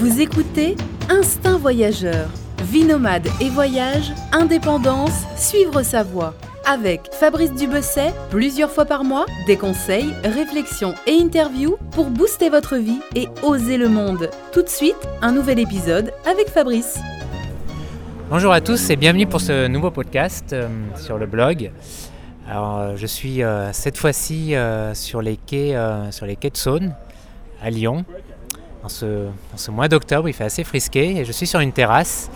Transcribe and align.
Vous 0.00 0.22
écoutez 0.22 0.76
Instinct 1.10 1.58
Voyageur. 1.58 2.30
Vie 2.64 2.84
nomade 2.84 3.28
et 3.38 3.50
voyage, 3.50 4.14
indépendance, 4.32 5.26
suivre 5.36 5.82
sa 5.82 6.02
voie. 6.02 6.32
Avec 6.66 7.12
Fabrice 7.12 7.52
Dubesset, 7.52 8.14
plusieurs 8.30 8.70
fois 8.70 8.86
par 8.86 9.04
mois, 9.04 9.26
des 9.46 9.58
conseils, 9.58 10.14
réflexions 10.24 10.94
et 11.06 11.20
interviews 11.20 11.76
pour 11.90 12.06
booster 12.06 12.48
votre 12.48 12.76
vie 12.76 13.00
et 13.14 13.28
oser 13.42 13.76
le 13.76 13.90
monde. 13.90 14.30
Tout 14.54 14.62
de 14.62 14.70
suite, 14.70 14.96
un 15.20 15.32
nouvel 15.32 15.58
épisode 15.58 16.14
avec 16.24 16.48
Fabrice. 16.48 16.98
Bonjour 18.30 18.54
à 18.54 18.62
tous 18.62 18.88
et 18.88 18.96
bienvenue 18.96 19.26
pour 19.26 19.42
ce 19.42 19.66
nouveau 19.66 19.90
podcast 19.90 20.54
euh, 20.54 20.66
sur 20.96 21.18
le 21.18 21.26
blog. 21.26 21.72
Alors, 22.48 22.78
euh, 22.78 22.96
je 22.96 23.06
suis 23.06 23.42
euh, 23.42 23.70
cette 23.74 23.98
fois-ci 23.98 24.54
sur, 24.94 24.96
sur 24.96 25.20
les 25.20 25.36
quais 25.36 25.74
de 25.74 26.56
Saône 26.56 26.94
à 27.62 27.68
Lyon. 27.68 28.06
En 28.82 28.88
ce, 28.88 29.26
en 29.26 29.56
ce 29.56 29.70
mois 29.70 29.88
d'octobre, 29.88 30.28
il 30.28 30.32
fait 30.32 30.44
assez 30.44 30.64
frisqué 30.64 31.18
et 31.18 31.24
je 31.24 31.32
suis 31.32 31.46
sur 31.46 31.60
une 31.60 31.72
terrasse. 31.72 32.30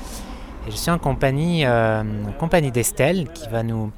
Et 0.67 0.71
je 0.71 0.77
suis 0.77 0.91
en 0.91 0.99
compagnie, 0.99 1.65
euh, 1.65 2.03
en 2.03 2.33
compagnie 2.33 2.71
d'Estelle 2.71 3.29
qui 3.33 3.49
va, 3.49 3.63
nous, 3.63 3.93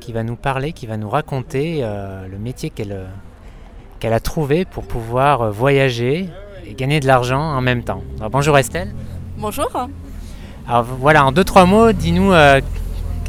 qui 0.00 0.12
va 0.12 0.22
nous 0.22 0.36
parler, 0.36 0.72
qui 0.72 0.86
va 0.86 0.96
nous 0.96 1.08
raconter 1.08 1.80
euh, 1.80 2.26
le 2.28 2.38
métier 2.38 2.70
qu'elle 2.70 4.12
a 4.12 4.20
trouvé 4.20 4.64
pour 4.64 4.84
pouvoir 4.84 5.42
euh, 5.42 5.50
voyager 5.50 6.28
et 6.66 6.74
gagner 6.74 7.00
de 7.00 7.06
l'argent 7.06 7.40
en 7.40 7.60
même 7.60 7.82
temps. 7.82 8.02
Alors, 8.18 8.30
bonjour 8.30 8.56
Estelle. 8.58 8.94
Bonjour. 9.38 9.70
Alors 10.68 10.84
voilà, 10.84 11.26
en 11.26 11.32
deux 11.32 11.44
trois 11.44 11.66
mots, 11.66 11.92
dis-nous 11.92 12.32
euh, 12.32 12.60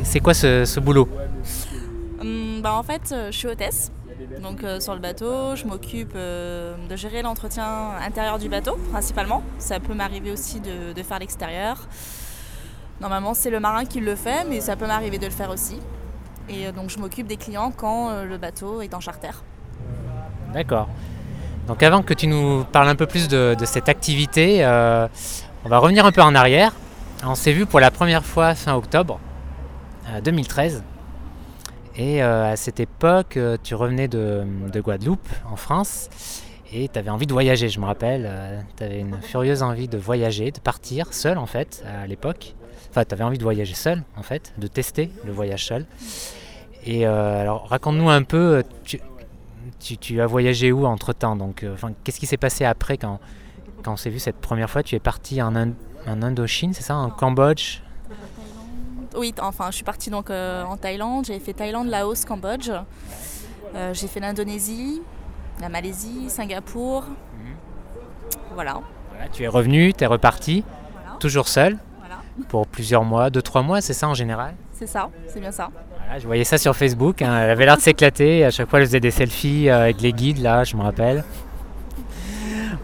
c'est 0.03 0.19
quoi 0.19 0.33
ce, 0.33 0.65
ce 0.65 0.79
boulot? 0.79 1.09
Hum, 2.21 2.61
bah, 2.61 2.73
en 2.75 2.83
fait, 2.83 3.13
je 3.31 3.37
suis 3.37 3.47
hôtesse. 3.47 3.91
Donc 4.41 4.63
euh, 4.63 4.79
sur 4.79 4.93
le 4.93 4.99
bateau, 4.99 5.55
je 5.55 5.65
m'occupe 5.65 6.13
euh, 6.15 6.75
de 6.89 6.95
gérer 6.95 7.21
l'entretien 7.21 7.91
intérieur 8.01 8.39
du 8.39 8.49
bateau 8.49 8.77
principalement. 8.91 9.43
Ça 9.59 9.79
peut 9.79 9.93
m'arriver 9.93 10.31
aussi 10.31 10.59
de, 10.59 11.03
faire 11.03 11.19
l'extérieur. 11.19 11.87
Normalement, 13.01 13.33
c'est 13.33 13.49
le 13.49 13.59
marin 13.59 13.85
qui 13.85 13.99
le 13.99 14.15
fait, 14.15 14.45
mais 14.49 14.61
ça 14.61 14.75
peut 14.75 14.87
m'arriver 14.87 15.17
de 15.17 15.25
le 15.25 15.31
faire 15.31 15.49
aussi. 15.49 15.79
Et 16.49 16.67
euh, 16.67 16.71
donc 16.71 16.89
je 16.89 16.99
m'occupe 16.99 17.27
des 17.27 17.37
clients 17.37 17.71
quand 17.75 18.23
le 18.23 18.37
bateau 18.37 18.81
est 18.81 18.93
en 18.93 18.99
charter. 18.99 19.31
D'accord. 20.53 20.87
Donc 21.67 21.81
avant 21.81 22.03
que 22.03 22.13
tu 22.13 22.27
nous 22.27 22.65
parles 22.65 22.89
un 22.89 22.95
peu 22.95 23.07
plus 23.07 23.27
de, 23.27 23.55
cette 23.65 23.89
activité, 23.89 24.65
on 25.65 25.69
va 25.69 25.77
revenir 25.77 26.05
un 26.05 26.11
peu 26.11 26.21
en 26.21 26.35
arrière. 26.35 26.73
On 27.25 27.35
s'est 27.35 27.53
vu 27.53 27.65
pour 27.65 27.79
la 27.79 27.89
première 27.89 28.25
fois 28.25 28.53
fin 28.53 28.75
octobre 28.75 29.19
euh, 30.09 30.19
2013. 30.19 30.83
Et 31.95 32.23
euh, 32.23 32.51
à 32.51 32.55
cette 32.55 32.79
époque, 32.79 33.37
euh, 33.37 33.57
tu 33.61 33.75
revenais 33.75 34.07
de, 34.07 34.43
de 34.71 34.81
Guadeloupe, 34.81 35.27
en 35.49 35.55
France, 35.55 36.09
et 36.71 36.89
tu 36.89 36.97
avais 36.97 37.11
envie 37.11 37.27
de 37.27 37.33
voyager, 37.33 37.69
je 37.69 37.79
me 37.79 37.85
rappelle. 37.85 38.29
tu 38.77 38.83
avais 38.83 38.99
une 38.99 39.21
furieuse 39.21 39.61
envie 39.61 39.87
de 39.87 39.97
voyager, 39.97 40.51
de 40.51 40.59
partir 40.59 41.13
seul 41.13 41.37
en 41.37 41.45
fait, 41.45 41.83
à 41.87 42.07
l'époque. 42.07 42.55
Enfin, 42.89 43.05
tu 43.05 43.13
avais 43.13 43.23
envie 43.23 43.37
de 43.37 43.43
voyager 43.43 43.75
seul 43.75 44.03
en 44.17 44.23
fait, 44.23 44.53
de 44.57 44.67
tester 44.67 45.11
le 45.25 45.31
voyage 45.31 45.65
seul. 45.65 45.85
Et 46.85 47.07
euh, 47.07 47.41
alors, 47.41 47.67
raconte-nous 47.69 48.09
un 48.09 48.23
peu, 48.23 48.57
euh, 48.57 48.97
tu, 49.79 50.21
as 50.21 50.27
voyagé 50.27 50.71
où 50.71 50.85
entre 50.85 51.13
temps 51.13 51.35
Donc, 51.35 51.63
euh, 51.63 51.75
qu'est-ce 52.03 52.19
qui 52.19 52.25
s'est 52.25 52.37
passé 52.37 52.65
après 52.65 52.97
quand, 52.97 53.19
quand 53.83 53.93
on 53.93 53.97
s'est 53.97 54.09
vu 54.09 54.19
cette 54.19 54.37
première 54.37 54.69
fois? 54.69 54.83
Tu 54.83 54.95
es 54.95 54.99
parti 54.99 55.41
en 55.41 55.55
Indochine, 56.05 56.73
c'est 56.73 56.83
ça? 56.83 56.95
En 56.95 57.09
Cambodge? 57.09 57.79
Oui, 59.15 59.33
enfin, 59.41 59.67
je 59.69 59.75
suis 59.75 59.83
partie 59.83 60.09
donc 60.09 60.29
euh, 60.29 60.63
en 60.63 60.77
Thaïlande. 60.77 61.25
J'ai 61.25 61.39
fait 61.39 61.53
Thaïlande, 61.53 61.87
Laos, 61.87 62.25
Cambodge. 62.25 62.71
Euh, 63.75 63.93
j'ai 63.93 64.07
fait 64.07 64.19
l'Indonésie, 64.19 65.01
la 65.61 65.69
Malaisie, 65.69 66.29
Singapour. 66.29 67.05
Voilà. 68.53 68.79
Voilà, 69.11 69.29
Tu 69.31 69.43
es 69.43 69.47
revenu, 69.47 69.93
tu 69.93 70.03
es 70.03 70.07
reparti, 70.07 70.63
Voilà. 70.93 71.17
toujours 71.19 71.47
seul, 71.47 71.77
Voilà. 71.99 72.17
pour 72.49 72.67
plusieurs 72.67 73.03
mois, 73.03 73.29
deux, 73.29 73.41
trois 73.41 73.61
mois, 73.63 73.81
c'est 73.81 73.93
ça 73.93 74.07
en 74.07 74.13
général? 74.13 74.53
C'est 74.73 74.87
ça, 74.87 75.09
c'est 75.27 75.39
bien 75.39 75.51
ça. 75.51 75.69
Voilà, 76.05 76.19
Je 76.19 76.25
voyais 76.27 76.43
ça 76.43 76.57
sur 76.57 76.75
Facebook, 76.75 77.21
hein, 77.21 77.39
elle 77.41 77.49
avait 77.49 77.65
l'air 77.65 77.77
de 77.77 77.81
s'éclater, 77.81 78.45
à 78.45 78.51
chaque 78.51 78.69
fois 78.69 78.79
elle 78.79 78.85
faisait 78.85 78.99
des 78.99 79.11
selfies 79.11 79.69
euh, 79.69 79.81
avec 79.83 80.01
les 80.01 80.13
guides, 80.13 80.39
là, 80.39 80.63
je 80.63 80.75
me 80.75 80.81
rappelle. 80.83 81.23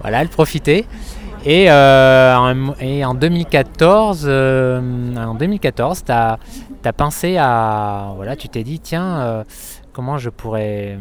Voilà, 0.02 0.22
elle 0.22 0.30
profitait. 0.30 0.86
Et, 1.46 1.72
euh, 1.72 2.36
en, 2.36 2.76
et 2.80 3.06
en 3.06 3.14
2014, 3.14 4.26
euh, 4.28 5.16
en 5.16 5.36
2014, 5.36 6.04
tu 6.04 6.12
as, 6.12 6.38
pensé 6.96 7.38
à. 7.38 8.12
Voilà, 8.16 8.36
tu 8.36 8.50
t'es 8.50 8.64
dit, 8.64 8.80
tiens, 8.80 9.20
euh, 9.20 9.44
comment 9.94 10.18
je 10.18 10.30
pourrais, 10.30 11.00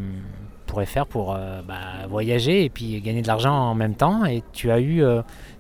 pourrais 0.67 0.87
faire 0.87 1.07
pour 1.07 1.37
bah, 1.67 2.07
voyager 2.09 2.65
et 2.65 2.71
puis 2.71 3.01
gagner 3.01 3.23
de 3.23 3.27
l'argent 3.27 3.53
en 3.53 3.75
même 3.75 3.95
temps? 3.95 4.25
Et 4.25 4.43
tu 4.53 4.71
as 4.71 4.81
eu. 4.81 5.03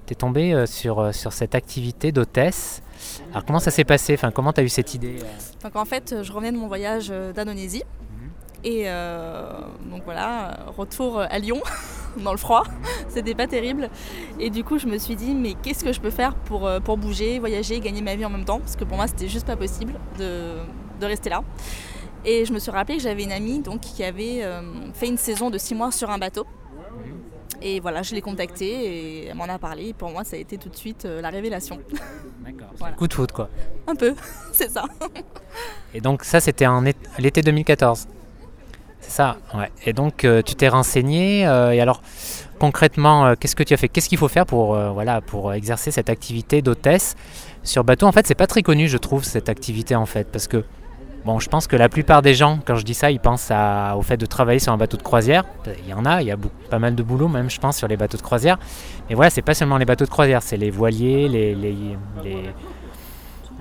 tu 0.06 0.12
es 0.12 0.16
tombé 0.16 0.64
sur, 0.66 1.12
sur 1.14 1.32
cette 1.32 1.54
activité 1.54 2.12
d'hôtesse. 2.12 2.82
Alors, 3.32 3.44
comment 3.44 3.60
ça 3.60 3.70
s'est 3.70 3.84
passé? 3.84 4.14
Enfin, 4.14 4.30
Comment 4.30 4.52
tu 4.52 4.60
as 4.60 4.64
eu 4.64 4.68
cette 4.68 4.94
idée 4.94 5.16
Donc 5.62 5.74
en 5.74 5.84
fait, 5.84 6.22
je 6.22 6.32
revenais 6.32 6.52
de 6.52 6.56
mon 6.56 6.68
voyage 6.68 7.12
d'Indonésie. 7.34 7.84
Et 8.64 8.84
euh, 8.86 9.50
donc 9.90 10.02
voilà, 10.04 10.58
retour 10.76 11.20
à 11.20 11.38
Lyon, 11.38 11.60
dans 12.22 12.32
le 12.32 12.38
froid. 12.38 12.64
C'était 13.08 13.34
pas 13.34 13.46
terrible. 13.46 13.90
Et 14.38 14.50
du 14.50 14.64
coup, 14.64 14.78
je 14.78 14.86
me 14.86 14.98
suis 14.98 15.16
dit, 15.16 15.34
mais 15.34 15.54
qu'est-ce 15.54 15.84
que 15.84 15.92
je 15.92 16.00
peux 16.00 16.10
faire 16.10 16.34
pour, 16.34 16.66
euh, 16.66 16.80
pour 16.80 16.96
bouger, 16.96 17.38
voyager, 17.38 17.80
gagner 17.80 18.02
ma 18.02 18.16
vie 18.16 18.24
en 18.24 18.30
même 18.30 18.44
temps? 18.44 18.60
Parce 18.60 18.76
que 18.76 18.84
pour 18.84 18.96
moi, 18.96 19.06
c'était 19.06 19.28
juste 19.28 19.46
pas 19.46 19.56
possible 19.56 19.94
de, 20.18 20.54
de 21.00 21.06
rester 21.06 21.30
là. 21.30 21.42
Et 22.24 22.44
je 22.44 22.52
me 22.52 22.58
suis 22.58 22.70
rappelé 22.70 22.96
que 22.96 23.02
j'avais 23.02 23.22
une 23.22 23.32
amie 23.32 23.60
donc, 23.60 23.80
qui 23.80 24.02
avait 24.04 24.42
euh, 24.42 24.60
fait 24.92 25.08
une 25.08 25.18
saison 25.18 25.50
de 25.50 25.58
six 25.58 25.74
mois 25.74 25.92
sur 25.92 26.10
un 26.10 26.18
bateau. 26.18 26.46
Et 27.60 27.80
voilà, 27.80 28.02
je 28.02 28.14
l'ai 28.14 28.20
contactée 28.20 28.66
et 28.66 29.26
elle 29.26 29.34
m'en 29.36 29.44
a 29.44 29.58
parlé. 29.58 29.92
Pour 29.92 30.10
moi, 30.10 30.22
ça 30.24 30.36
a 30.36 30.38
été 30.38 30.58
tout 30.58 30.68
de 30.68 30.76
suite 30.76 31.04
euh, 31.04 31.20
la 31.20 31.30
révélation. 31.30 31.80
D'accord. 32.44 32.72
Voilà. 32.78 32.94
Coup 32.96 33.08
de 33.08 33.14
foot, 33.14 33.32
quoi. 33.32 33.48
Un 33.86 33.94
peu, 33.94 34.14
c'est 34.52 34.70
ça. 34.70 34.84
Et 35.92 36.00
donc 36.00 36.22
ça, 36.24 36.40
c'était 36.40 36.66
l'été 37.18 37.42
2014. 37.42 38.06
Ça, 39.08 39.38
ouais. 39.54 39.70
Et 39.86 39.92
donc 39.94 40.24
euh, 40.24 40.42
tu 40.42 40.54
t'es 40.54 40.68
renseigné. 40.68 41.46
euh, 41.46 41.72
et 41.72 41.80
alors 41.80 42.02
concrètement, 42.58 43.26
euh, 43.26 43.34
qu'est-ce 43.40 43.56
que 43.56 43.62
tu 43.62 43.72
as 43.74 43.76
fait? 43.78 43.88
Qu'est-ce 43.88 44.08
qu'il 44.08 44.18
faut 44.18 44.28
faire 44.28 44.44
pour 44.46 44.76
voilà 44.92 45.20
pour 45.22 45.52
exercer 45.54 45.90
cette 45.90 46.10
activité 46.10 46.60
d'hôtesse 46.62 47.16
sur 47.62 47.84
bateau? 47.84 48.06
En 48.06 48.12
fait, 48.12 48.26
c'est 48.26 48.34
pas 48.34 48.46
très 48.46 48.62
connu, 48.62 48.86
je 48.86 48.98
trouve, 48.98 49.24
cette 49.24 49.48
activité 49.48 49.96
en 49.96 50.06
fait, 50.06 50.28
parce 50.30 50.46
que 50.46 50.62
bon, 51.24 51.38
je 51.40 51.48
pense 51.48 51.66
que 51.66 51.76
la 51.76 51.88
plupart 51.88 52.20
des 52.20 52.34
gens, 52.34 52.58
quand 52.66 52.76
je 52.76 52.84
dis 52.84 52.94
ça, 52.94 53.10
ils 53.10 53.18
pensent 53.18 53.50
à- 53.50 53.96
au 53.96 54.02
fait 54.02 54.18
de 54.18 54.26
travailler 54.26 54.60
sur 54.60 54.72
un 54.74 54.76
bateau 54.76 54.98
de 54.98 55.02
croisière. 55.02 55.44
Il 55.84 55.88
y 55.88 55.94
en 55.94 56.04
a, 56.04 56.20
il 56.20 56.28
y 56.28 56.30
a 56.30 56.36
pas 56.68 56.78
mal 56.78 56.94
de 56.94 57.02
boulot 57.02 57.28
même, 57.28 57.48
je 57.48 57.58
pense, 57.58 57.78
sur 57.78 57.88
les 57.88 57.96
bateaux 57.96 58.18
de 58.18 58.22
croisière. 58.22 58.58
Mais 59.08 59.14
voilà, 59.14 59.30
c'est 59.30 59.42
pas 59.42 59.54
seulement 59.54 59.78
les 59.78 59.86
bateaux 59.86 60.04
de 60.04 60.10
croisière, 60.10 60.42
c'est 60.42 60.58
les 60.58 60.70
voiliers, 60.70 61.28
les, 61.28 61.54
les, 61.54 61.76
les 62.24 62.42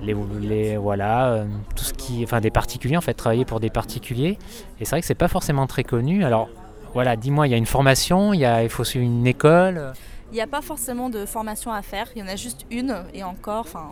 les, 0.02 0.14
les- 0.40 0.76
voilà 0.76 1.28
euh, 1.32 1.44
tout 1.74 1.84
ce 1.84 1.92
qui 1.92 2.22
enfin 2.24 2.40
des 2.40 2.50
particuliers 2.50 2.96
en 2.96 3.00
fait 3.00 3.14
travailler 3.14 3.44
pour 3.44 3.60
des 3.60 3.70
particuliers 3.70 4.38
et 4.80 4.84
c'est 4.84 4.90
vrai 4.90 5.00
que 5.00 5.06
c'est 5.06 5.14
pas 5.14 5.28
forcément 5.28 5.66
très 5.66 5.84
connu 5.84 6.24
alors 6.24 6.48
voilà 6.94 7.16
dis-moi 7.16 7.46
il 7.46 7.50
y 7.50 7.54
a 7.54 7.56
une 7.56 7.66
formation 7.66 8.32
il 8.32 8.40
y 8.40 8.44
a 8.44 8.62
il 8.62 8.68
faut 8.68 8.84
suivre 8.84 9.04
une 9.04 9.26
école 9.26 9.92
Il 10.30 10.34
n'y 10.34 10.40
a 10.40 10.46
pas 10.46 10.62
forcément 10.62 11.10
de 11.10 11.24
formation 11.26 11.72
à 11.72 11.82
faire, 11.82 12.06
il 12.14 12.20
y 12.20 12.22
en 12.22 12.28
a 12.28 12.36
juste 12.36 12.64
une 12.70 12.94
et 13.14 13.22
encore, 13.24 13.60
enfin 13.60 13.86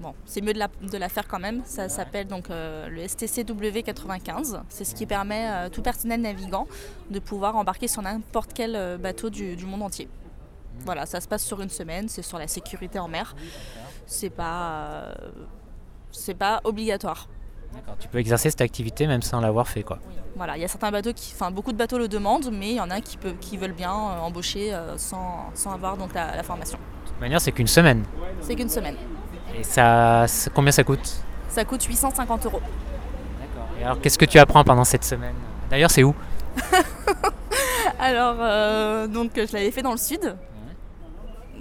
bon, 0.00 0.12
c'est 0.26 0.40
mieux 0.42 0.52
de 0.54 0.58
la, 0.58 0.68
de 0.90 0.98
la 0.98 1.08
faire 1.10 1.26
quand 1.28 1.38
même. 1.38 1.60
Ça 1.66 1.88
s'appelle 1.90 2.26
donc 2.26 2.48
euh, 2.50 2.88
le 2.88 3.06
STCW 3.06 3.82
95. 3.84 4.60
C'est 4.70 4.84
ce 4.84 4.94
qui 4.94 5.04
permet 5.06 5.44
à 5.46 5.68
tout 5.70 5.82
personnel 5.82 6.20
navigant 6.22 6.66
de 7.10 7.18
pouvoir 7.20 7.54
embarquer 7.56 7.86
sur 7.88 8.00
n'importe 8.02 8.52
quel 8.54 8.76
euh, 8.76 8.96
bateau 8.98 9.28
du, 9.30 9.56
du 9.56 9.66
monde 9.66 9.82
entier. 9.82 10.08
Voilà, 10.86 11.04
ça 11.06 11.20
se 11.20 11.28
passe 11.28 11.44
sur 11.44 11.60
une 11.60 11.70
semaine, 11.70 12.08
c'est 12.08 12.22
sur 12.22 12.38
la 12.38 12.48
sécurité 12.48 12.98
en 12.98 13.08
mer. 13.08 13.34
C'est 14.06 14.30
pas, 14.30 14.70
euh, 14.70 15.12
c'est 16.12 16.34
pas 16.34 16.60
obligatoire. 16.64 17.28
D'accord, 17.74 17.96
tu 17.98 18.06
peux 18.08 18.18
exercer 18.18 18.50
cette 18.50 18.60
activité 18.60 19.06
même 19.06 19.22
sans 19.22 19.40
l'avoir 19.40 19.66
fait 19.66 19.82
quoi 19.82 19.98
Voilà, 20.36 20.56
il 20.56 20.60
y 20.60 20.64
a 20.64 20.68
certains 20.68 20.92
bateaux 20.92 21.12
qui, 21.12 21.32
enfin 21.34 21.50
beaucoup 21.50 21.72
de 21.72 21.76
bateaux 21.76 21.98
le 21.98 22.06
demandent, 22.06 22.50
mais 22.52 22.70
il 22.70 22.76
y 22.76 22.80
en 22.80 22.90
a 22.90 23.00
qui, 23.00 23.16
peuvent, 23.16 23.36
qui 23.40 23.56
veulent 23.56 23.72
bien 23.72 23.92
euh, 23.92 24.20
embaucher 24.20 24.72
euh, 24.72 24.96
sans, 24.96 25.50
sans 25.54 25.72
avoir 25.72 25.96
donc 25.96 26.14
la- 26.14 26.36
la 26.36 26.42
formation. 26.44 26.78
de 27.04 27.08
toute 27.10 27.20
manière 27.20 27.40
c'est 27.40 27.50
qu'une 27.52 27.66
semaine 27.66 28.04
C'est 28.40 28.54
qu'une 28.54 28.68
semaine. 28.68 28.96
et 29.58 29.64
ça 29.64 30.26
ça- 30.28 30.50
combien 30.54 30.70
ça 30.70 30.84
coûte? 30.84 31.14
Ça 31.48 31.64
coûte 31.64 31.82
850 31.82 32.46
euros. 32.46 32.60
D'accord. 33.40 33.68
et 33.80 33.84
alors 33.84 34.00
qu'est-ce 34.00 34.18
que 34.18 34.24
tu 34.24 34.38
apprends 34.38 34.62
pendant 34.62 34.84
cette 34.84 35.04
semaine? 35.04 35.34
D'ailleurs 35.68 35.90
c'est 35.90 36.04
où? 36.04 36.14
Alors, 37.98 38.36
euh, 38.40 39.06
donc 39.06 39.32
je 39.34 39.52
l'avais 39.52 39.70
fait 39.70 39.82
dans 39.82 39.92
le 39.92 39.96
sud, 39.98 40.36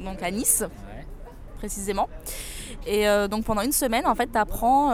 donc 0.04 0.22
à 0.22 0.30
Nice 0.32 0.64
précisément. 1.68 2.10
Et 2.86 3.08
euh, 3.08 3.30
donc 3.30 3.46
pendant 3.46 3.62
une 3.62 3.72
semaine, 3.72 4.06
en 4.06 4.16
fait, 4.16 4.30
tu 4.30 4.38
apprends, 4.38 4.90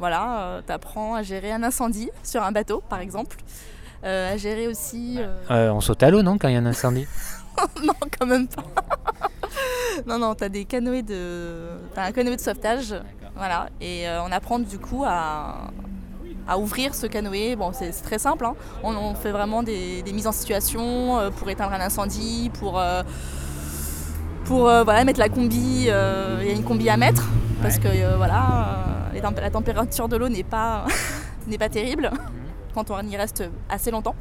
voilà, 0.00 0.40
euh, 0.40 0.60
t'apprends 0.66 1.14
à 1.14 1.22
gérer 1.22 1.52
un 1.52 1.62
incendie 1.62 2.10
sur 2.24 2.42
un 2.42 2.50
bateau, 2.50 2.82
par 2.88 2.98
exemple. 2.98 3.36
Euh, 4.04 4.34
à 4.34 4.36
gérer 4.36 4.66
aussi. 4.66 5.16
euh, 5.18 5.36
Euh, 5.50 5.70
on 5.70 5.80
saute 5.80 6.02
à 6.02 6.10
l'eau 6.10 6.22
non 6.22 6.36
quand 6.38 6.48
il 6.48 6.54
y 6.54 6.56
a 6.56 6.60
un 6.60 6.66
incendie? 6.66 7.06
Non, 7.84 7.94
quand 8.18 8.26
même 8.26 8.46
pas. 8.48 8.62
non, 10.06 10.18
non, 10.18 10.34
t'as 10.34 10.48
des 10.48 10.64
canoës 10.64 11.02
de. 11.02 11.68
T'as 11.94 12.04
un 12.04 12.12
canoë 12.12 12.36
de 12.36 12.40
sauvetage. 12.40 12.94
Voilà. 13.36 13.68
Et 13.80 14.08
euh, 14.08 14.22
on 14.22 14.30
apprend 14.32 14.58
du 14.60 14.78
coup 14.78 15.02
à, 15.04 15.70
à 16.48 16.56
ouvrir 16.58 16.94
ce 16.94 17.06
canoë. 17.08 17.56
Bon, 17.56 17.72
c'est 17.72 17.90
c'est 17.92 18.02
très 18.04 18.18
simple. 18.20 18.44
hein. 18.46 18.54
On, 18.84 18.94
on 18.96 19.14
fait 19.16 19.32
vraiment 19.32 19.64
des, 19.64 20.02
des 20.02 20.12
mises 20.12 20.28
en 20.28 20.32
situation 20.32 21.18
euh, 21.18 21.30
pour 21.30 21.48
éteindre 21.50 21.72
un 21.72 21.80
incendie, 21.80 22.50
pour, 22.60 22.78
euh, 22.78 23.02
pour 24.48 24.66
euh, 24.66 24.82
voilà, 24.82 25.04
mettre 25.04 25.20
la 25.20 25.28
combi. 25.28 25.86
euh, 25.88 26.38
Il 26.40 26.48
y 26.48 26.50
a 26.50 26.54
une 26.54 26.64
combi 26.64 26.88
à 26.88 26.96
mettre 26.96 27.28
parce 27.62 27.78
que 27.78 27.86
euh, 27.88 28.16
voilà, 28.16 29.12
euh, 29.14 29.20
la 29.42 29.50
température 29.50 30.08
de 30.08 30.16
l'eau 30.16 30.28
n'est 30.28 30.42
pas, 30.42 30.86
n'est 31.46 31.58
pas 31.58 31.68
terrible 31.68 32.10
quand 32.74 32.90
on 32.90 33.00
y 33.02 33.16
reste 33.16 33.44
assez 33.68 33.90
longtemps. 33.90 34.14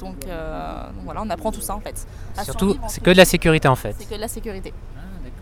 Donc, 0.00 0.16
euh, 0.26 0.86
donc 0.94 1.04
voilà, 1.04 1.22
on 1.22 1.30
apprend 1.30 1.52
tout 1.52 1.60
ça 1.60 1.74
en 1.74 1.80
fait. 1.80 2.06
À 2.36 2.44
Surtout, 2.44 2.76
c'est 2.88 3.02
que 3.02 3.10
de 3.10 3.16
la 3.16 3.24
sécurité 3.24 3.68
en 3.68 3.76
fait. 3.76 3.94
C'est 3.98 4.08
que 4.08 4.14
de 4.14 4.20
la 4.20 4.28
sécurité. 4.28 4.72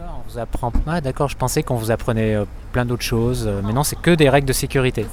Ah, 0.01 0.13
on 0.19 0.31
vous 0.31 0.39
apprend. 0.39 0.73
Ah, 0.87 1.01
d'accord, 1.01 1.29
je 1.29 1.37
pensais 1.37 1.63
qu'on 1.63 1.77
vous 1.77 1.91
apprenait 1.91 2.35
euh, 2.35 2.45
plein 2.73 2.85
d'autres 2.85 3.03
choses, 3.05 3.47
euh, 3.47 3.63
mais 3.65 3.73
non, 3.73 3.85
c'est 3.85 3.97
que 3.97 4.11
des 4.11 4.29
règles 4.29 4.47
de 4.47 4.53
sécurité. 4.53 5.07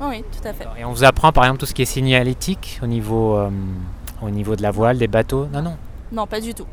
Oui, 0.00 0.06
oui, 0.08 0.24
tout 0.32 0.48
à 0.48 0.52
fait. 0.52 0.66
Et 0.78 0.84
on 0.84 0.90
vous 0.92 1.04
apprend 1.04 1.30
par 1.32 1.44
exemple 1.44 1.60
tout 1.60 1.66
ce 1.66 1.74
qui 1.74 1.82
est 1.82 1.86
signalétique 1.86 2.80
au 2.82 2.86
niveau, 2.86 3.36
euh, 3.36 3.48
au 4.22 4.30
niveau 4.30 4.56
de 4.56 4.62
la 4.62 4.70
voile, 4.70 4.98
des 4.98 5.08
bateaux? 5.08 5.46
Non, 5.52 5.62
non. 5.62 5.76
Non, 6.10 6.26
pas 6.26 6.40
du 6.40 6.52
tout. 6.52 6.66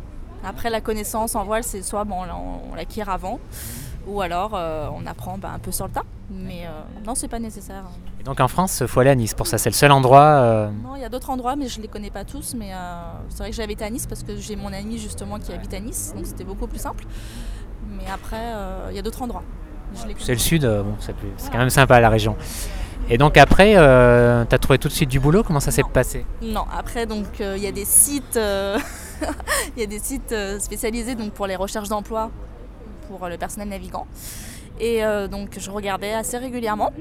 Après, 0.44 0.70
la 0.70 0.82
connaissance 0.82 1.36
en 1.36 1.44
voile, 1.44 1.64
c'est 1.64 1.82
soit 1.82 2.04
bon, 2.06 2.18
on, 2.24 2.72
on 2.72 2.76
l'acquiert 2.76 3.10
avant, 3.10 3.40
ou 4.08 4.22
alors 4.22 4.52
euh, 4.54 4.88
on 4.96 5.06
apprend 5.06 5.38
bah, 5.38 5.52
un 5.54 5.60
peu 5.60 5.72
sur 5.72 5.86
le 5.88 5.92
tas. 5.92 6.04
Mais 6.32 6.66
euh, 6.66 6.70
non, 7.06 7.16
c'est 7.16 7.28
pas 7.28 7.40
nécessaire. 7.40 7.84
Et 8.20 8.24
donc 8.24 8.40
en 8.40 8.48
France, 8.48 8.80
il 8.82 8.88
faut 8.88 9.00
aller 9.00 9.10
à 9.10 9.16
Nice. 9.16 9.34
Pour 9.34 9.48
ça, 9.48 9.58
c'est 9.58 9.70
le 9.70 9.74
seul 9.76 9.92
endroit. 9.92 10.22
euh, 10.22 10.70
Non, 10.84 10.96
il 10.96 11.02
y 11.02 11.06
a 11.06 11.10
d'autres 11.10 11.30
endroits, 11.30 11.56
mais 11.56 11.68
je 11.68 11.82
les 11.82 11.88
connais 11.88 12.12
pas 12.12 12.24
tous. 12.24 12.54
Mais 12.56 12.74
euh, 12.74 12.78
c'est 13.30 13.40
vrai 13.40 13.50
que 13.50 13.56
j'avais 13.56 13.74
été 13.74 13.84
à 13.84 13.90
Nice 13.90 14.06
parce 14.08 14.24
que 14.24 14.36
j'ai 14.38 14.56
mon 14.56 14.72
ami 14.72 14.98
justement 14.98 15.40
qui 15.40 15.52
habite 15.52 15.74
à 15.74 15.80
Nice, 15.80 16.14
donc 16.16 16.26
c'était 16.26 16.44
beaucoup 16.44 16.68
plus 16.68 16.80
simple. 16.80 17.06
Mais 17.90 18.06
après, 18.14 18.54
il 18.92 18.96
y 18.96 19.00
a 19.00 19.02
d'autres 19.02 19.22
endroits. 19.22 19.44
C'est 20.20 20.34
le 20.34 20.38
sud, 20.40 20.64
bon, 20.66 20.96
c'est 21.00 21.16
quand 21.52 21.58
même 21.58 21.70
sympa 21.72 22.00
la 22.00 22.10
région. 22.10 22.36
Et 23.12 23.18
donc 23.18 23.38
après, 23.38 23.74
euh, 23.76 24.46
t'as 24.48 24.60
trouvé 24.60 24.78
tout 24.78 24.88
de 24.88 24.94
suite 24.94 25.10
du 25.10 25.20
boulot 25.20 25.42
Comment 25.42 25.60
ça 25.60 25.72
s'est 25.72 25.82
passé? 25.82 26.26
Non, 26.44 26.66
après, 26.72 27.08
donc 27.08 27.42
euh, 27.42 27.56
il 27.58 27.64
y 27.64 27.68
a 27.68 27.72
des 27.72 27.86
sites, 27.86 28.38
euh, 28.38 28.78
y 29.78 29.82
a 29.82 29.88
des 29.88 29.98
sites 29.98 30.32
euh, 30.32 30.60
spécialisés 30.60 31.16
donc 31.16 31.34
pour 31.34 31.48
les 31.48 31.56
recherches 31.56 31.90
d'emploi 31.90 32.30
pour 33.08 33.24
euh, 33.24 33.30
le 33.30 33.38
personnel 33.38 33.70
navigant. 33.70 34.06
Et 34.80 35.02
donc 35.30 35.58
je 35.60 35.70
regardais 35.72 36.14
assez 36.14 36.38
régulièrement. 36.38 36.94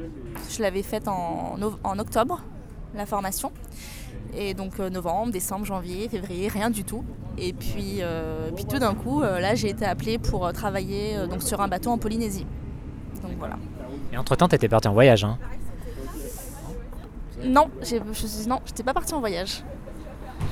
Je 0.50 0.60
l'avais 0.62 0.82
faite 0.82 1.06
en, 1.06 1.56
octobre, 2.00 2.42
la 2.96 3.06
formation. 3.06 3.52
Et 4.36 4.52
donc 4.52 4.80
novembre, 4.80 5.30
décembre, 5.30 5.64
janvier, 5.64 6.08
février, 6.08 6.48
rien 6.48 6.70
du 6.70 6.82
tout. 6.82 7.04
Et 7.38 7.52
puis, 7.52 8.02
puis 8.56 8.64
tout 8.64 8.80
d'un 8.80 8.94
coup, 8.94 9.20
là 9.20 9.54
j'ai 9.54 9.68
été 9.68 9.84
appelée 9.84 10.18
pour 10.18 10.52
travailler 10.52 11.24
donc 11.30 11.40
sur 11.40 11.60
un 11.60 11.68
bateau 11.68 11.90
en 11.90 11.98
Polynésie. 11.98 12.48
Donc 13.22 13.34
voilà. 13.38 13.58
Et 14.12 14.16
entre-temps, 14.16 14.48
t'étais 14.48 14.68
parti 14.68 14.88
en 14.88 14.92
voyage. 14.92 15.22
Hein? 15.22 15.38
Non, 17.44 17.70
j'ai- 17.82 18.00
je 18.12 18.48
non, 18.48 18.60
j'étais 18.66 18.82
pas 18.82 18.94
partie 18.94 19.14
en 19.14 19.20
voyage. 19.20 19.62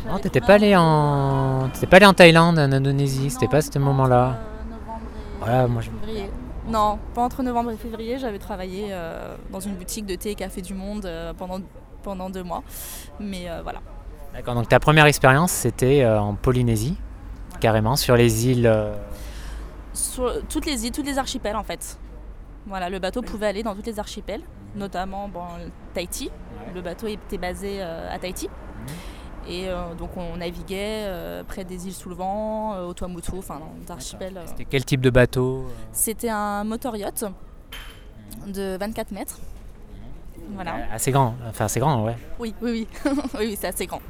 Non, 0.05 0.11
J'avais 0.13 0.23
t'étais 0.23 0.41
pas 0.41 0.55
allé 0.55 0.75
en, 0.77 1.69
t'étais 1.73 1.87
pas 1.87 1.97
allé 1.97 2.07
en 2.07 2.15
Thaïlande, 2.15 2.59
en 2.59 2.71
Indonésie. 2.73 3.31
C'était 3.31 3.49
pas 3.49 3.59
à 3.59 3.63
ce 3.63 3.79
moment-là. 3.79 4.25
euh, 4.29 4.71
novembre 4.71 5.01
et 5.07 5.39
Voilà, 5.45 5.67
moi, 5.69 5.83
je- 5.83 5.91
février. 5.91 6.31
Non, 6.69 6.99
pas 7.15 7.23
entre 7.23 7.43
novembre 7.43 7.71
et 7.71 7.77
février. 7.77 8.19
J'avais 8.19 8.39
travaillé 8.39 8.89
euh, 8.91 9.35
dans 9.53 9.61
une 9.61 9.75
boutique 9.75 10.07
de 10.07 10.15
thé 10.17 10.31
et 10.31 10.35
café 10.35 10.63
du 10.63 10.75
monde 10.75 11.07
euh, 11.07 11.33
pendant, 11.35 11.61
pendant 12.03 12.31
deux 12.31 12.43
mois. 12.43 12.63
Mais 13.21 13.49
euh, 13.49 13.61
voilà. 13.63 13.81
D'accord. 14.35 14.55
Donc 14.55 14.69
ta 14.69 14.81
première 14.81 15.07
expérience, 15.07 15.51
c'était 15.53 16.05
en 16.07 16.35
Polynésie, 16.35 16.97
carrément 17.61 17.97
sur 17.97 18.17
les 18.17 18.49
îles. 18.49 18.71
Sur 19.93 20.47
toutes 20.49 20.67
les 20.67 20.85
îles, 20.87 20.93
toutes 20.93 21.07
les 21.07 21.19
archipels 21.19 21.57
en 21.57 21.63
fait. 21.65 21.99
Voilà, 22.67 22.91
le 22.91 22.99
bateau 22.99 23.23
pouvait 23.23 23.47
aller 23.47 23.63
dans 23.63 23.75
toutes 23.75 23.87
les 23.87 23.99
archipels, 23.99 24.41
notamment 24.77 25.29
bon, 25.29 25.45
Tahiti. 25.95 26.31
Le 26.75 26.81
bateau 26.81 27.07
était 27.07 27.39
basé 27.39 27.79
euh, 27.81 28.13
à 28.13 28.19
Tahiti. 28.19 28.49
Et 29.49 29.69
euh, 29.69 29.95
donc 29.95 30.17
on 30.17 30.37
naviguait 30.37 31.05
euh, 31.07 31.45
près 31.45 31.65
des 31.65 31.87
îles 31.87 31.95
sous 31.95 32.09
le 32.09 32.17
vent, 32.17 32.79
au 32.85 32.95
Tuamotu, 32.95 33.33
enfin 33.39 33.61
dans 33.87 33.95
l'archipel. 33.95 34.41
C'était 34.47 34.65
quel 34.65 34.85
type 34.85 35.01
de 35.01 35.11
bateau 35.11 35.67
C'était 35.93 36.31
un 36.31 36.65
motor 36.65 36.97
yacht 36.97 37.25
de 38.47 38.77
24 38.77 39.13
mètres. 39.13 39.39
Voilà. 40.55 40.77
Assez 40.93 41.11
grand. 41.11 41.35
Enfin, 41.49 41.65
assez 41.65 41.81
grand, 41.81 42.05
ouais. 42.05 42.17
Oui, 42.39 42.55
oui, 42.63 42.71
oui. 43.05 43.13
oui, 43.35 43.47
oui, 43.47 43.59
c'est 43.59 43.69
assez 43.69 43.87
grand. 43.87 44.01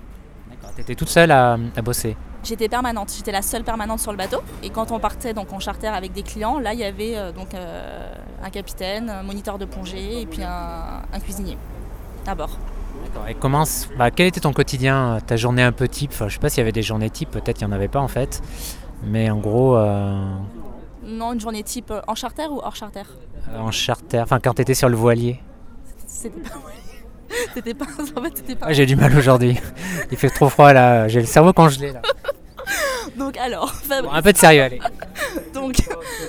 D'accord. 0.50 0.72
T'étais 0.74 0.94
toute 0.94 1.08
seule 1.08 1.30
à, 1.30 1.58
à 1.76 1.82
bosser. 1.82 2.16
J'étais 2.46 2.68
permanente, 2.68 3.12
j'étais 3.16 3.32
la 3.32 3.42
seule 3.42 3.64
permanente 3.64 3.98
sur 3.98 4.12
le 4.12 4.16
bateau. 4.18 4.38
Et 4.62 4.70
quand 4.70 4.92
on 4.92 5.00
partait 5.00 5.34
donc 5.34 5.52
en 5.52 5.58
charter 5.58 5.88
avec 5.88 6.12
des 6.12 6.22
clients, 6.22 6.60
là 6.60 6.74
il 6.74 6.78
y 6.78 6.84
avait 6.84 7.16
euh, 7.16 7.32
donc 7.32 7.54
euh, 7.54 8.08
un 8.42 8.50
capitaine, 8.50 9.10
un 9.10 9.24
moniteur 9.24 9.58
de 9.58 9.64
plongée 9.64 10.20
et 10.20 10.26
puis 10.26 10.42
un, 10.44 11.02
un 11.12 11.18
cuisinier 11.20 11.58
à 12.26 12.36
bord. 12.36 12.56
D'accord. 13.04 13.28
Et 13.28 13.34
comment, 13.34 13.64
bah, 13.98 14.10
quel 14.12 14.28
était 14.28 14.40
ton 14.40 14.52
quotidien, 14.52 15.16
euh, 15.16 15.20
ta 15.26 15.36
journée 15.36 15.62
un 15.64 15.72
peu 15.72 15.88
type? 15.88 16.12
Enfin, 16.12 16.28
Je 16.28 16.34
sais 16.34 16.38
pas 16.40 16.48
s'il 16.48 16.58
y 16.58 16.62
avait 16.62 16.70
des 16.72 16.82
journées 16.82 17.10
type, 17.10 17.30
peut-être 17.32 17.60
il 17.60 17.66
n'y 17.66 17.72
en 17.72 17.74
avait 17.74 17.88
pas 17.88 18.00
en 18.00 18.08
fait. 18.08 18.40
Mais 19.02 19.28
en 19.28 19.38
gros, 19.38 19.76
euh, 19.76 20.24
Non, 21.02 21.32
une 21.32 21.40
journée 21.40 21.64
type 21.64 21.92
en 22.06 22.14
charter 22.14 22.46
ou 22.48 22.60
hors 22.62 22.76
charter? 22.76 23.02
en 23.58 23.70
charter, 23.72 24.20
enfin 24.20 24.38
quand 24.40 24.54
t'étais 24.54 24.74
sur 24.74 24.88
le 24.88 24.96
voilier. 24.96 25.40
C'était 26.06 26.40
pas. 26.40 26.50
C'était 27.54 27.74
pas. 27.74 27.86
En 28.16 28.22
fait, 28.22 28.36
c'était 28.36 28.54
pas. 28.54 28.66
Ah, 28.68 28.72
j'ai 28.72 28.86
du 28.86 28.94
mal 28.96 29.16
aujourd'hui. 29.16 29.58
Il 30.12 30.16
fait 30.16 30.30
trop 30.30 30.48
froid 30.48 30.72
là, 30.72 31.08
j'ai 31.08 31.18
le 31.20 31.26
cerveau 31.26 31.52
congelé 31.52 31.92
là. 31.92 32.02
Donc 33.18 33.36
alors, 33.38 33.72
Bon, 34.02 34.10
un 34.12 34.22
peu 34.22 34.32
de 34.32 34.38
sérieux, 34.38 34.62
allez. 34.62 34.80
donc, 35.54 35.76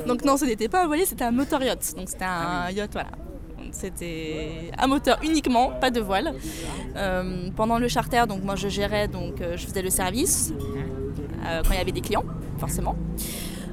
donc 0.07 0.24
non, 0.24 0.38
ce 0.38 0.45
n'était 0.45 0.69
pas 0.69 0.84
un 0.84 0.88
voilier, 0.88 1.06
c'était 1.06 1.25
un 1.25 1.31
moteur 1.31 1.62
yacht. 1.62 1.94
Donc 1.95 2.10
c'était 2.10 2.25
un 2.25 2.69
yacht, 2.72 2.92
voilà. 2.94 3.10
C'était 3.72 4.72
un 4.78 4.88
moteur 4.88 5.19
uniquement, 5.24 5.72
pas 5.81 5.92
de 5.92 6.00
voile. 6.00 6.34
Euh, 6.95 7.50
pendant 7.56 7.78
le 7.80 7.88
charter, 7.88 8.24
donc 8.28 8.44
moi 8.44 8.56
je 8.56 8.69
gérais, 8.69 9.07
donc 9.07 9.42
euh, 9.42 9.57
je 9.57 9.68
faisais 9.68 9.81
le 9.81 9.89
service 9.89 10.54
euh, 11.45 11.62
quand 11.63 11.72
il 11.74 11.78
y 11.78 11.81
avait 11.81 11.92
des 11.92 12.01
clients, 12.01 12.24
forcément. 12.57 12.95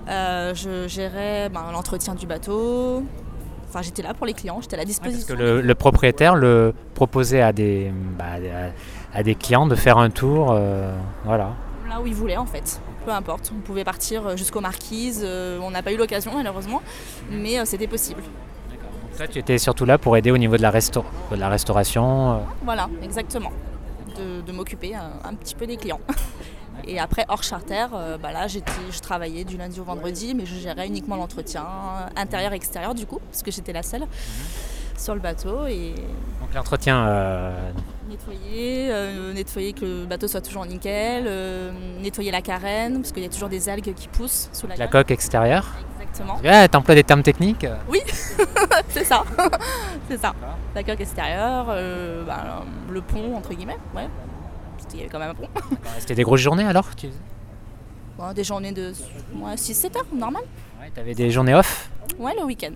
Je 0.06 0.84
gérais 0.88 1.48
ben, 1.48 1.70
l'entretien 1.72 2.14
du 2.14 2.26
bateau. 2.26 3.04
Enfin, 3.68 3.82
j'étais 3.82 4.02
là 4.02 4.14
pour 4.14 4.26
les 4.26 4.34
clients, 4.34 4.58
j'étais 4.60 4.74
à 4.74 4.78
la 4.78 4.82
Parce 4.84 5.00
disposition. 5.00 5.34
que 5.34 5.40
le, 5.40 5.60
le 5.60 5.74
propriétaire 5.74 6.34
le 6.36 6.74
proposait 6.94 7.40
à 7.40 7.52
des, 7.52 7.90
bah, 8.18 8.24
à, 9.14 9.22
des 9.22 9.34
clients 9.34 9.66
de 9.66 9.74
faire 9.74 9.98
un 9.98 10.10
tour. 10.10 10.58
voilà. 11.24 11.50
Là 11.88 12.00
où 12.00 12.06
ils 12.06 12.14
voulaient 12.14 12.36
en 12.36 12.46
fait. 12.46 12.80
Peu 13.04 13.10
importe, 13.12 13.52
on 13.54 13.60
pouvait 13.60 13.84
partir 13.84 14.36
jusqu'aux 14.36 14.60
marquises. 14.60 15.22
euh, 15.24 15.58
on 15.62 15.70
n'a 15.70 15.82
pas 15.82 15.92
eu 15.92 15.96
l'occasion 15.96 16.32
malheureusement, 16.34 16.82
mais 17.30 17.58
euh, 17.58 17.64
c'était 17.64 17.86
possible. 17.86 18.22
Donc 18.70 19.16
toi, 19.16 19.26
tu 19.28 19.38
étais 19.38 19.58
surtout 19.58 19.84
là 19.84 19.98
pour 19.98 20.16
aider 20.16 20.30
au 20.30 20.38
niveau 20.38 20.56
de 20.56 20.62
la, 20.62 20.70
resta- 20.70 21.04
de 21.30 21.36
la 21.36 21.48
restauration. 21.48 22.32
euh. 22.32 22.36
Voilà, 22.62 22.88
exactement. 23.02 23.50
De, 24.16 24.40
de 24.42 24.52
m'occuper 24.52 24.94
un, 24.94 25.10
un 25.24 25.34
petit 25.34 25.54
peu 25.54 25.66
des 25.66 25.76
clients. 25.76 26.00
Et 26.86 26.98
après, 26.98 27.24
hors 27.28 27.42
charter, 27.42 27.86
euh, 27.94 28.18
bah 28.18 28.30
là, 28.32 28.46
je 28.48 28.58
travaillais 29.00 29.44
du 29.44 29.56
lundi 29.56 29.80
au 29.80 29.84
vendredi, 29.84 30.34
mais 30.34 30.44
je 30.44 30.54
gérais 30.56 30.86
uniquement 30.86 31.16
l'entretien, 31.16 31.64
intérieur-extérieur 32.16 32.94
du 32.94 33.06
coup, 33.06 33.20
parce 33.30 33.42
que 33.42 33.50
j'étais 33.50 33.72
la 33.72 33.82
seule 33.82 34.04
sur 34.98 35.14
le 35.14 35.20
bateau. 35.20 35.66
Et 35.66 35.94
Donc 36.40 36.52
l'entretien, 36.54 37.06
euh, 37.06 37.70
nettoyer, 38.14 38.88
euh, 38.90 39.32
nettoyer 39.32 39.72
que 39.72 39.84
le 39.84 40.06
bateau 40.06 40.28
soit 40.28 40.40
toujours 40.40 40.64
nickel, 40.66 41.24
euh, 41.26 41.72
nettoyer 42.00 42.30
la 42.30 42.42
carène, 42.42 43.00
parce 43.00 43.12
qu'il 43.12 43.22
y 43.22 43.26
a 43.26 43.28
toujours 43.28 43.48
des 43.48 43.68
algues 43.68 43.94
qui 43.94 44.08
poussent 44.08 44.48
sous 44.52 44.66
la, 44.66 44.76
la 44.76 44.86
coque. 44.86 45.10
extérieure. 45.10 45.66
Exactement. 46.00 46.38
Ah, 46.44 46.68
t'emploies 46.68 46.94
des 46.94 47.04
termes 47.04 47.22
techniques 47.22 47.66
C'est 48.88 49.04
ça. 49.04 49.24
C'est 50.08 50.18
ça. 50.18 50.32
La 50.74 50.82
coque 50.84 51.00
extérieure, 51.00 51.66
euh, 51.70 52.24
bah, 52.24 52.64
le 52.88 53.00
pont, 53.00 53.36
entre 53.36 53.52
guillemets, 53.54 53.78
ouais. 53.94 54.08
Parce 54.76 54.86
qu'il 54.88 55.00
y 55.00 55.02
avait 55.02 55.10
quand 55.10 55.18
même 55.18 55.30
un 55.30 55.34
pont. 55.34 55.48
C'était 55.98 56.14
des 56.14 56.22
grosses 56.22 56.40
journées 56.40 56.64
alors 56.66 56.94
tu... 56.94 57.08
Bon, 58.16 58.32
des 58.32 58.44
journées 58.44 58.70
de 58.72 58.92
ouais, 59.34 59.54
6-7 59.56 59.96
heures, 59.98 60.06
normal. 60.14 60.42
ouais, 60.80 60.90
T'avais 60.94 61.14
des 61.14 61.30
journées 61.32 61.54
off 61.54 61.90
Ouais, 62.18 62.32
le 62.38 62.44
week-end. 62.44 62.72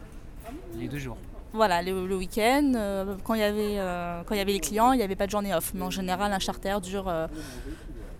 Les 0.76 0.88
deux 0.88 0.98
jours. 0.98 1.16
Voilà, 1.52 1.82
le, 1.82 2.06
le 2.06 2.16
week-end, 2.16 2.72
euh, 2.76 3.14
quand 3.24 3.34
il 3.34 3.40
y 3.40 3.44
avait, 3.44 3.78
euh, 3.78 4.22
quand 4.26 4.34
il 4.34 4.38
y 4.38 4.40
avait 4.40 4.52
les 4.52 4.60
clients, 4.60 4.92
il 4.92 4.98
n'y 4.98 5.02
avait 5.02 5.16
pas 5.16 5.26
de 5.26 5.30
journée 5.30 5.54
off. 5.54 5.72
Mais 5.74 5.82
en 5.82 5.90
général, 5.90 6.32
un 6.32 6.38
charter 6.38 6.76
dure 6.82 7.08
euh, 7.08 7.26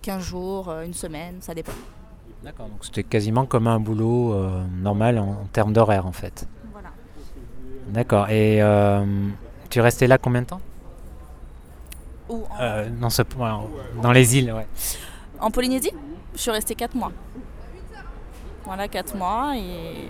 15 0.01 0.23
jours, 0.23 0.69
euh, 0.69 0.83
une 0.83 0.93
semaine, 0.93 1.35
ça 1.41 1.53
dépend. 1.53 1.71
D'accord, 2.43 2.67
donc 2.67 2.83
c'était 2.85 3.03
quasiment 3.03 3.45
comme 3.45 3.67
un 3.67 3.79
boulot 3.81 4.33
normal 4.81 5.19
en, 5.19 5.27
en 5.31 5.45
termes 5.51 5.73
d'horaire 5.73 6.05
en 6.07 6.13
fait. 6.13 6.47
Voilà. 6.71 6.87
D'accord, 7.89 8.29
et 8.29 8.61
tu 9.69 9.81
restais 9.81 10.07
là 10.07 10.17
combien 10.17 10.43
de 10.43 10.47
temps? 10.47 10.61
Ou 12.29 12.43
en, 12.49 12.61
Euh, 12.61 12.89
dans, 12.89 13.09
ce, 13.09 13.23
dans 14.01 14.11
les 14.13 14.37
îles, 14.37 14.53
ouais. 14.53 14.67
en 15.41 15.51
Polynésie, 15.51 15.91
je 16.33 16.39
suis 16.39 16.51
restée 16.51 16.75
4 16.75 16.95
mois. 16.95 17.11
Voilà, 18.63 18.87
4 18.87 19.17
mois 19.17 19.57
et 19.57 20.09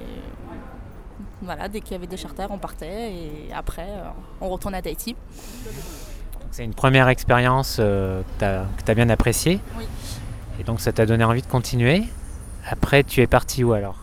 voilà, 1.42 1.68
dès 1.68 1.82
qu'il 1.82 1.94
y 1.94 1.96
avait 1.96 2.08
des 2.08 2.18
charters, 2.18 2.50
on 2.52 2.58
partait 2.58 3.12
et 3.14 3.50
après, 3.56 3.88
euh, 3.88 4.10
on 4.42 4.50
retournait 4.50 4.78
à 4.78 4.82
Tahiti. 4.82 5.16
C'est 6.52 6.66
une 6.66 6.74
première 6.74 7.08
expérience 7.08 7.78
euh, 7.80 8.22
que 8.40 8.46
tu 8.86 8.92
as, 8.92 8.96
bien 8.96 9.10
appréciée. 9.10 9.60
Oui. 9.78 9.86
Et 10.60 10.64
donc 10.64 10.82
ça 10.82 10.92
t'a 10.92 11.06
donné 11.06 11.24
envie 11.24 11.42
de 11.42 11.48
continuer. 11.48 12.04
Après, 12.70 13.04
tu 13.04 13.22
es 13.22 13.28
parti 13.28 13.64
où 13.64 13.72
alors? 13.74 13.96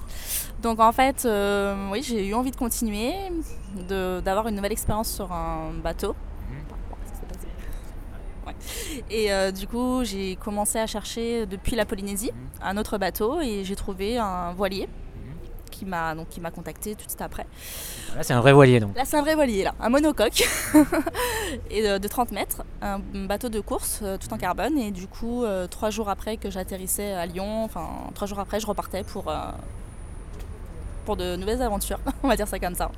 Donc 0.62 0.80
en 0.80 0.92
fait, 0.92 1.24
euh, 1.26 1.90
oui, 1.92 2.02
j'ai 2.02 2.26
eu 2.26 2.34
envie 2.34 2.50
de 2.50 2.56
continuer, 2.56 3.12
de- 3.88 4.20
d'avoir 4.24 4.48
une 4.48 4.56
nouvelle 4.56 4.72
expérience 4.72 5.10
sur 5.12 5.30
un 5.32 5.70
bateau. 5.82 6.14
Mhm. 6.50 8.46
Ouais. 8.46 8.54
Et 9.10 9.32
euh, 9.32 9.50
du 9.50 9.66
coup, 9.66 10.02
j'ai 10.04 10.36
commencé 10.36 10.78
à 10.78 10.86
chercher 10.86 11.44
depuis 11.46 11.76
la 11.76 11.84
Polynésie 11.84 12.32
un 12.62 12.76
autre 12.78 12.96
bateau 12.96 13.40
et 13.40 13.64
j'ai 13.64 13.76
trouvé 13.76 14.16
un 14.18 14.52
voilier 14.54 14.88
qui 15.70 15.84
m'a 15.84 16.14
donc 16.14 16.28
qui 16.28 16.40
m'a 16.40 16.50
contacté 16.50 16.94
tout 16.94 17.04
de 17.04 17.10
suite 17.10 17.22
après. 17.22 17.46
Là, 18.14 18.22
c'est 18.22 18.32
un 18.32 18.40
vrai 18.40 18.52
voilier 18.52 18.80
donc. 18.80 18.96
Là, 18.96 19.04
c'est 19.04 19.16
un 19.16 19.22
vrai 19.22 19.34
voilier 19.34 19.64
là, 19.64 19.74
un 19.80 19.88
monocoque 19.88 20.42
et 21.70 21.82
de, 21.82 21.98
de 21.98 22.08
30 22.08 22.32
mètres, 22.32 22.62
un 22.82 22.98
bateau 23.26 23.48
de 23.48 23.60
course 23.60 24.00
euh, 24.02 24.16
tout 24.18 24.32
en 24.32 24.38
carbone 24.38 24.78
et 24.78 24.90
du 24.90 25.06
coup, 25.06 25.44
euh, 25.44 25.66
trois 25.66 25.90
jours 25.90 26.08
après 26.08 26.36
que 26.36 26.50
j'atterrissais 26.50 27.12
à 27.12 27.26
Lyon, 27.26 27.64
enfin 27.64 27.86
trois 28.14 28.26
jours 28.26 28.40
après, 28.40 28.60
je 28.60 28.66
repartais 28.66 29.04
pour 29.04 29.28
euh, 29.28 29.36
pour 31.04 31.16
de 31.16 31.36
nouvelles 31.36 31.62
aventures, 31.62 32.00
on 32.22 32.28
va 32.28 32.36
dire 32.36 32.48
ça 32.48 32.58
comme 32.58 32.74
ça. 32.74 32.90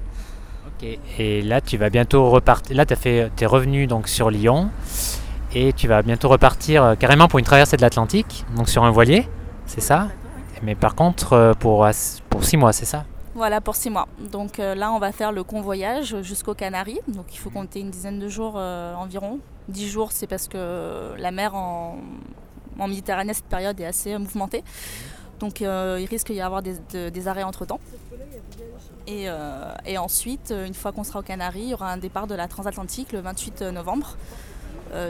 Ok. 0.66 0.98
Et 1.18 1.42
là, 1.42 1.60
tu 1.60 1.76
vas 1.76 1.90
bientôt 1.90 2.30
repartir. 2.30 2.76
Là, 2.76 2.86
tu 2.86 2.94
es 3.08 3.46
revenu 3.46 3.86
donc 3.86 4.08
sur 4.08 4.30
Lyon 4.30 4.70
et 5.54 5.72
tu 5.72 5.88
vas 5.88 6.02
bientôt 6.02 6.28
repartir 6.28 6.82
euh, 6.82 6.94
carrément 6.94 7.28
pour 7.28 7.38
une 7.38 7.44
traversée 7.44 7.76
de 7.76 7.82
l'Atlantique, 7.82 8.44
donc 8.56 8.68
sur 8.68 8.84
un 8.84 8.90
voilier, 8.90 9.26
c'est 9.66 9.80
ça? 9.80 10.08
Mais 10.62 10.74
par 10.74 10.94
contre, 10.94 11.32
euh, 11.34 11.52
pour, 11.54 11.86
pour 12.30 12.44
six 12.44 12.56
mois, 12.56 12.72
c'est 12.72 12.84
ça? 12.84 13.04
Voilà 13.34 13.60
pour 13.60 13.76
six 13.76 13.90
mois. 13.90 14.08
Donc 14.32 14.58
euh, 14.58 14.74
là, 14.74 14.90
on 14.92 14.98
va 14.98 15.12
faire 15.12 15.30
le 15.32 15.44
convoyage 15.44 16.20
jusqu'aux 16.22 16.54
Canaries. 16.54 17.00
Donc 17.08 17.26
il 17.32 17.38
faut 17.38 17.50
compter 17.50 17.80
une 17.80 17.90
dizaine 17.90 18.18
de 18.18 18.28
jours 18.28 18.54
euh, 18.56 18.94
environ. 18.94 19.38
Dix 19.68 19.88
jours, 19.88 20.12
c'est 20.12 20.26
parce 20.26 20.48
que 20.48 21.14
la 21.16 21.30
mer 21.30 21.54
en, 21.54 21.98
en 22.78 22.88
Méditerranée 22.88 23.30
à 23.30 23.34
cette 23.34 23.44
période 23.44 23.78
est 23.80 23.86
assez 23.86 24.16
mouvementée. 24.18 24.64
Donc 25.40 25.62
euh, 25.62 25.98
il 26.00 26.06
risque 26.06 26.32
d'y 26.32 26.40
avoir 26.40 26.62
des, 26.62 26.76
de- 26.92 27.10
des 27.10 27.28
arrêts 27.28 27.44
entre-temps. 27.44 27.80
Et, 29.06 29.26
et 29.86 29.96
ensuite, 29.96 30.52
une 30.66 30.74
fois 30.74 30.92
qu'on 30.92 31.02
sera 31.02 31.20
aux 31.20 31.22
Canaries, 31.22 31.62
il 31.62 31.68
y 31.70 31.74
aura 31.74 31.90
un 31.90 31.96
départ 31.96 32.26
de 32.26 32.34
la 32.34 32.46
transatlantique 32.46 33.12
le 33.12 33.20
28 33.20 33.62
novembre 33.72 34.18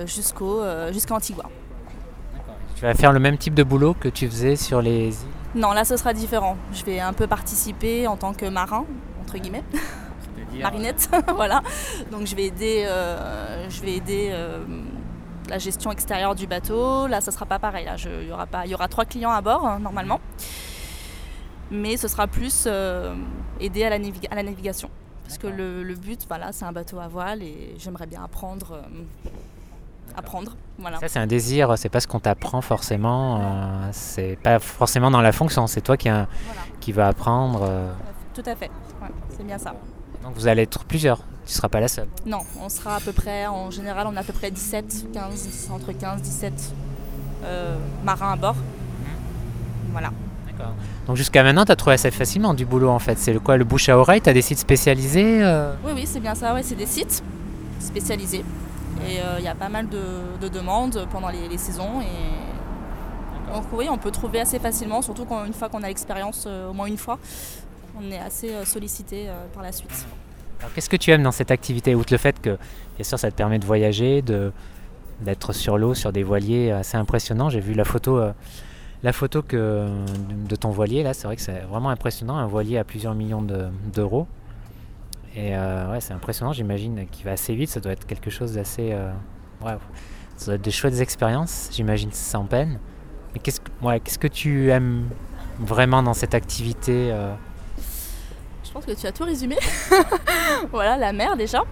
jusqu'au, 0.07 0.63
jusqu'à 0.93 1.17
Antigua. 1.17 1.43
Tu 2.77 2.83
vas 2.83 2.95
faire 2.95 3.13
le 3.13 3.19
même 3.19 3.37
type 3.39 3.55
de 3.55 3.65
boulot 3.65 3.95
que 3.99 4.09
tu 4.09 4.29
faisais 4.29 4.55
sur 4.55 4.81
les 4.81 5.09
îles? 5.09 5.15
Non, 5.55 5.73
là 5.73 5.85
ce 5.85 5.97
sera 5.97 6.13
différent. 6.13 6.57
Je 6.73 6.85
vais 6.85 7.01
un 7.01 7.13
peu 7.13 7.27
participer 7.27 8.07
en 8.07 8.17
tant 8.17 8.33
que 8.35 8.47
marin, 8.47 8.85
entre 9.23 9.39
guillemets. 9.39 9.65
marinette, 10.63 11.09
voilà. 11.35 11.63
Donc 12.11 12.27
je 12.27 12.35
vais 12.37 12.45
aider, 12.47 12.85
euh, 12.87 13.69
je 13.71 13.81
vais 13.83 13.93
aider 13.95 14.29
euh, 14.33 14.59
la 15.49 15.59
gestion 15.59 15.91
extérieure 15.91 16.35
du 16.35 16.47
bateau. 16.47 17.07
Là, 17.07 17.21
ce 17.21 17.31
sera 17.31 17.47
pas 17.47 17.59
pareil. 17.59 17.87
Là, 17.87 17.97
il 18.21 18.29
y 18.29 18.33
aura 18.33 18.47
pas, 18.47 18.67
il 18.67 18.71
y 18.71 18.75
aura 18.75 18.89
trois 18.89 19.05
clients 19.05 19.31
à 19.33 19.41
bord 19.41 19.67
hein, 19.67 19.79
normalement, 19.79 20.21
mais 21.71 21.97
ce 21.97 22.09
sera 22.09 22.27
plus 22.27 22.65
euh, 22.67 23.15
aider 23.61 23.85
à 23.85 23.91
la, 23.91 23.99
naviga- 23.99 24.29
à 24.31 24.35
la 24.37 24.43
navigation. 24.43 24.91
Parce 25.25 25.39
que 25.39 25.47
le, 25.47 25.83
le 25.83 25.95
but, 25.95 26.25
voilà, 26.29 26.53
c'est 26.53 26.65
un 26.65 26.73
bateau 26.73 26.99
à 27.01 27.09
voile 27.09 27.43
et 27.43 27.75
j'aimerais 27.79 28.07
bien 28.07 28.23
apprendre, 28.25 28.73
euh, 28.73 28.81
apprendre, 30.19 30.53
voilà. 30.79 30.99
Ça, 31.01 31.09
c'est 31.09 31.19
un 31.19 31.27
désir, 31.27 31.75
c'est 31.77 31.89
pas 31.89 32.01
ce 32.01 32.07
qu'on 32.07 32.21
t'apprend 32.21 32.61
forcément. 32.61 33.39
euh, 33.41 33.89
c'est 33.93 34.39
pas 34.43 34.59
forcément 34.59 35.11
dans 35.11 35.21
la 35.23 35.33
fonction, 35.33 35.67
c'est 35.67 35.81
toi 35.81 35.97
qui, 35.97 36.09
a- 36.09 36.27
Voilà, 36.47 36.61
qui 36.81 36.93
va 36.93 37.09
apprendre. 37.09 37.61
euh. 37.63 37.91
tout 38.35 38.43
à 38.47 38.55
fait. 38.57 38.71
Ouais, 39.03 39.09
c'est 39.37 39.47
bien 39.47 39.59
ça. 39.59 39.75
donc 40.23 40.35
vous 40.35 40.47
allez 40.49 40.63
être 40.63 40.85
plusieurs, 40.85 41.19
tu 41.47 41.53
seras 41.55 41.69
pas 41.69 41.81
la 41.81 41.89
seule. 41.89 42.09
Non, 42.27 42.41
on 42.63 42.69
sera 42.69 42.97
à 42.97 43.01
peu 43.01 43.13
près, 43.13 43.47
en 43.47 43.71
général, 43.71 44.07
on 44.11 44.17
a 44.17 44.21
à 44.21 44.25
peu 44.25 44.33
près 44.33 44.51
17, 44.51 45.07
15, 45.13 45.69
entre 45.73 45.93
15, 45.93 46.21
17 46.23 46.75
euh, 47.45 47.77
marins 48.05 48.33
à 48.33 48.37
bord. 48.37 48.57
Voilà. 49.93 50.11
D'accord. 50.47 50.75
Donc 51.07 51.17
jusqu'à 51.17 51.43
maintenant, 51.43 51.65
tu 51.65 51.73
as 51.73 51.77
trouvé 51.77 51.95
assez 51.95 52.11
facilement 52.11 52.53
du 52.55 52.67
boulot 52.67 52.91
en 52.91 52.99
fait. 52.99 53.19
C'est 53.19 53.33
le 53.33 53.41
quoi 53.41 53.57
le 53.57 53.65
bouche 53.65 53.89
à 53.89 53.97
oreille? 53.97 54.21
Tu 54.21 54.29
as 54.29 54.33
des 54.35 54.43
sites 54.43 54.59
spécialisés 54.59 55.43
euh? 55.43 55.73
Oui, 55.85 55.93
oui, 55.95 56.05
c'est 56.07 56.21
bien 56.21 56.35
ça. 56.35 56.53
Ouais, 56.53 56.63
c'est 56.63 56.75
des 56.75 56.87
sites 56.87 57.23
spécialisés. 57.81 58.45
Et 59.07 59.21
euh, 59.21 59.37
il 59.39 59.45
y 59.45 59.49
a 59.49 59.55
pas 59.55 59.69
mal 59.69 59.89
de, 59.89 60.03
de 60.41 60.49
demandes 60.49 61.07
pendant 61.11 61.29
les, 61.29 61.49
les 61.49 61.59
saisons. 61.59 62.01
Et 62.01 63.53
donc 63.53 63.65
oui, 63.73 63.89
on 63.91 63.99
peut 63.99 64.11
trouver 64.11 64.41
assez 64.41 64.59
facilement, 64.59 65.03
surtout 65.03 65.25
quand, 65.25 65.45
une 65.45 65.53
fois 65.55 65.69
qu'on 65.69 65.83
a 65.83 65.89
l'expérience, 65.89 66.45
euh, 66.47 66.69
au 66.71 66.73
moins 66.73 66.87
une 66.87 66.99
fois, 66.99 67.19
on 67.99 68.11
est 68.11 68.19
assez 68.19 68.51
euh, 68.51 68.65
sollicité 68.65 69.29
euh, 69.29 69.47
par 69.55 69.63
la 69.63 69.73
suite. 69.73 70.07
Alors, 70.61 70.73
Qu'est-ce 70.75 70.91
que 70.91 70.97
tu 70.97 71.11
aimes 71.13 71.23
dans 71.23 71.33
cette 71.33 71.51
activité 71.51 71.95
Outre 71.95 72.13
le 72.13 72.19
fait 72.19 72.41
que, 72.41 72.59
bien 72.97 73.05
sûr, 73.05 73.19
ça 73.19 73.31
te 73.31 73.37
permet 73.37 73.59
de 73.59 73.65
voyager, 73.65 74.23
de, 74.23 74.53
d'être 75.21 75.53
sur 75.53 75.79
l'eau, 75.79 75.95
sur 75.95 76.13
des 76.13 76.23
voiliers 76.25 76.73
assez 76.73 76.97
impressionnants? 76.97 77.49
J'ai 77.49 77.61
vu 77.61 77.75
la 77.75 77.85
photo, 77.85 78.19
euh, 78.19 78.33
la 79.05 79.13
photo 79.13 79.43
que, 79.43 79.87
de 80.49 80.57
ton 80.57 80.71
voilier, 80.71 81.03
là, 81.05 81.15
c'est 81.15 81.27
vrai 81.29 81.37
que 81.37 81.43
c'est 81.43 81.61
vraiment 81.71 81.91
impressionnant. 81.91 82.37
Un 82.37 82.47
voilier 82.47 82.77
à 82.79 82.85
plusieurs 82.85 83.15
millions 83.15 83.43
de- 83.43 83.69
d'euros. 83.95 84.27
Et 85.35 85.57
euh, 85.57 85.91
ouais, 85.93 86.01
c'est 86.01 86.15
impressionnant, 86.15 86.53
j'imagine, 86.53 87.07
qu'il 87.11 87.25
va 87.25 87.33
assez 87.33 87.55
vite. 87.55 87.69
Ça 87.71 87.81
doit 87.81 87.93
être 87.93 88.07
quelque 88.07 88.31
chose 88.31 88.55
d'assez. 88.55 88.91
euh, 88.93 89.13
ouais, 89.65 89.77
ça 90.37 90.47
doit 90.47 90.55
être 90.55 90.63
des 90.63 90.71
chouettes 90.71 91.01
expériences, 91.01 91.69
j'imagine, 91.73 92.11
sans 92.13 92.45
peine. 92.45 92.79
Mais 93.35 93.41
qu'est-ce 93.41 93.61
que, 93.61 93.71
ouais, 93.83 94.01
qu'est-ce 94.01 94.19
que 94.19 94.27
tu 94.29 94.71
aimes 94.71 95.09
vraiment 95.59 96.03
dans 96.03 96.15
cette 96.15 96.35
activité 96.35 97.11
euh? 97.13 97.35
Je 98.65 98.71
pense 98.73 98.85
que 98.85 98.93
tu 98.93 99.07
as 99.07 99.13
tout 99.13 99.25
résumé. 99.25 99.57
voilà, 100.73 100.97
la 100.97 101.13
mer 101.13 101.37
déjà. 101.37 101.63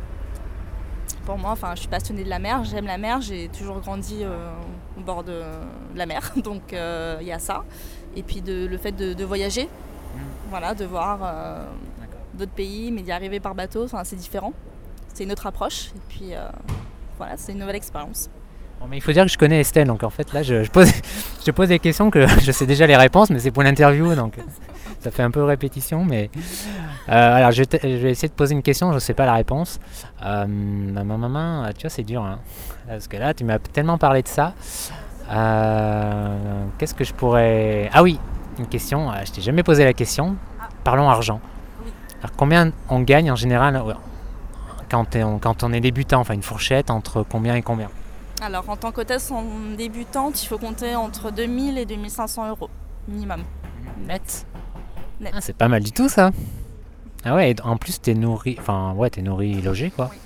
Pour 1.24 1.38
moi, 1.38 1.50
enfin, 1.50 1.72
je 1.74 1.80
suis 1.80 1.88
passionnée 1.88 2.24
de 2.24 2.28
la 2.30 2.38
mer, 2.38 2.62
j'aime 2.64 2.86
la 2.86 2.98
mer, 2.98 3.20
j'ai 3.20 3.48
toujours 3.48 3.80
grandi 3.80 4.18
euh, 4.22 4.50
au 4.96 5.00
bord 5.00 5.24
de, 5.24 5.32
de 5.32 5.98
la 5.98 6.06
mer, 6.06 6.32
donc 6.36 6.62
il 6.72 7.26
y 7.26 7.32
a 7.32 7.38
ça. 7.38 7.64
Et 8.14 8.22
puis 8.22 8.40
de- 8.42 8.66
le 8.66 8.78
fait 8.78 8.92
de, 8.92 9.12
de 9.12 9.24
voyager, 9.24 9.68
voilà, 10.50 10.74
de 10.74 10.84
voir 10.84 11.20
d'autres 12.36 12.52
pays, 12.52 12.92
mais 12.92 13.02
d'y 13.02 13.12
arriver 13.12 13.40
par 13.40 13.54
bateau, 13.54 13.86
c'est 14.04 14.16
différent. 14.16 14.52
C'est 15.14 15.24
une 15.24 15.32
autre 15.32 15.46
approche. 15.46 15.88
Et 15.96 16.00
puis 16.08 16.34
euh, 16.34 16.48
voilà, 17.18 17.34
c'est 17.36 17.52
une 17.52 17.58
nouvelle 17.58 17.76
expérience. 17.76 18.28
Bon, 18.80 18.86
mais 18.90 18.98
il 18.98 19.00
faut 19.00 19.12
dire 19.12 19.24
que 19.24 19.30
je 19.30 19.38
connais 19.38 19.60
Estelle, 19.60 19.86
donc 19.88 20.02
en 20.02 20.10
fait 20.10 20.32
là 20.34 20.42
je, 20.42 20.62
je 20.62 20.70
pose, 20.70 20.90
je 21.46 21.50
pose 21.50 21.68
des 21.68 21.78
questions 21.78 22.10
que 22.10 22.26
je 22.42 22.52
sais 22.52 22.66
déjà 22.66 22.86
les 22.86 22.96
réponses, 22.96 23.30
mais 23.30 23.38
c'est 23.38 23.50
pour 23.50 23.62
l'interview, 23.62 24.14
donc 24.14 24.34
ça 25.00 25.10
fait 25.10 25.22
un 25.22 25.30
peu 25.30 25.42
répétition. 25.44 26.04
Mais 26.04 26.30
Euh, 27.08 27.36
alors 27.36 27.52
je 27.52 27.62
vais, 27.62 28.10
essayer 28.10 28.28
de 28.28 28.34
poser 28.34 28.54
une 28.54 28.62
question, 28.62 28.90
je 28.90 28.96
ne 28.96 29.00
sais 29.00 29.14
pas 29.14 29.24
la 29.26 29.34
réponse. 29.34 29.78
Euh, 30.22 30.44
ma 30.46 31.04
ma- 31.04 31.16
maman, 31.16 31.68
tu 31.74 31.82
vois, 31.82 31.90
c'est 31.90 32.02
dur, 32.02 32.22
hein, 32.22 32.38
parce 32.86 33.08
que 33.08 33.16
là 33.16 33.32
tu 33.32 33.44
m'as 33.44 33.58
tellement 33.60 33.96
parlé 33.96 34.22
de 34.22 34.28
ça. 34.28 34.52
Euh, 35.32 36.64
Qu'est-ce 36.78 36.94
que 36.94 37.04
je 37.04 37.14
pourrais 37.14 37.88
Ah 37.92 38.02
oui, 38.02 38.18
une 38.58 38.66
question. 38.66 39.10
euh, 39.10 39.14
Je 39.24 39.32
t'ai 39.32 39.40
jamais 39.40 39.62
posé 39.62 39.84
la 39.84 39.92
question. 39.92 40.36
Parlons 40.84 41.08
argent. 41.08 41.40
Alors 42.26 42.36
combien 42.36 42.72
on 42.88 43.02
gagne 43.02 43.30
en 43.30 43.36
général 43.36 43.80
ouais, 43.80 43.94
quand, 44.90 45.14
on, 45.14 45.38
quand 45.38 45.62
on 45.62 45.72
est 45.72 45.80
débutant, 45.80 46.18
enfin 46.18 46.34
une 46.34 46.42
fourchette 46.42 46.90
entre 46.90 47.22
combien 47.22 47.54
et 47.54 47.62
combien? 47.62 47.88
Alors 48.42 48.68
en 48.68 48.76
tant 48.76 48.90
qu'hôtesse 48.90 49.30
en 49.30 49.44
débutante, 49.78 50.42
il 50.42 50.46
faut 50.48 50.58
compter 50.58 50.96
entre 50.96 51.30
2000 51.30 51.78
et 51.78 51.86
2500 51.86 52.48
euros 52.48 52.68
minimum. 53.06 53.44
Net. 54.08 54.44
Net. 55.20 55.32
Ah, 55.36 55.40
c'est 55.40 55.56
pas 55.56 55.68
mal 55.68 55.84
du 55.84 55.92
tout 55.92 56.08
ça. 56.08 56.32
Ah 57.24 57.36
ouais, 57.36 57.52
et 57.52 57.56
en 57.62 57.76
plus 57.76 58.00
t'es 58.00 58.14
nourri, 58.14 58.56
enfin 58.58 58.92
ouais, 58.94 59.08
t'es 59.08 59.22
nourri, 59.22 59.62
logé 59.62 59.90
quoi. 59.92 60.08
Oui. 60.10 60.18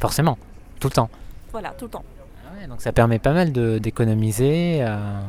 Forcément, 0.00 0.38
tout 0.80 0.88
le 0.88 0.94
temps. 0.94 1.10
Voilà, 1.50 1.72
tout 1.76 1.84
le 1.84 1.90
temps. 1.90 2.04
Ah 2.46 2.58
ouais, 2.58 2.66
donc 2.66 2.80
ça 2.80 2.92
permet 2.92 3.18
pas 3.18 3.34
mal 3.34 3.52
d'économiser. 3.52 4.78
euh, 4.80 5.20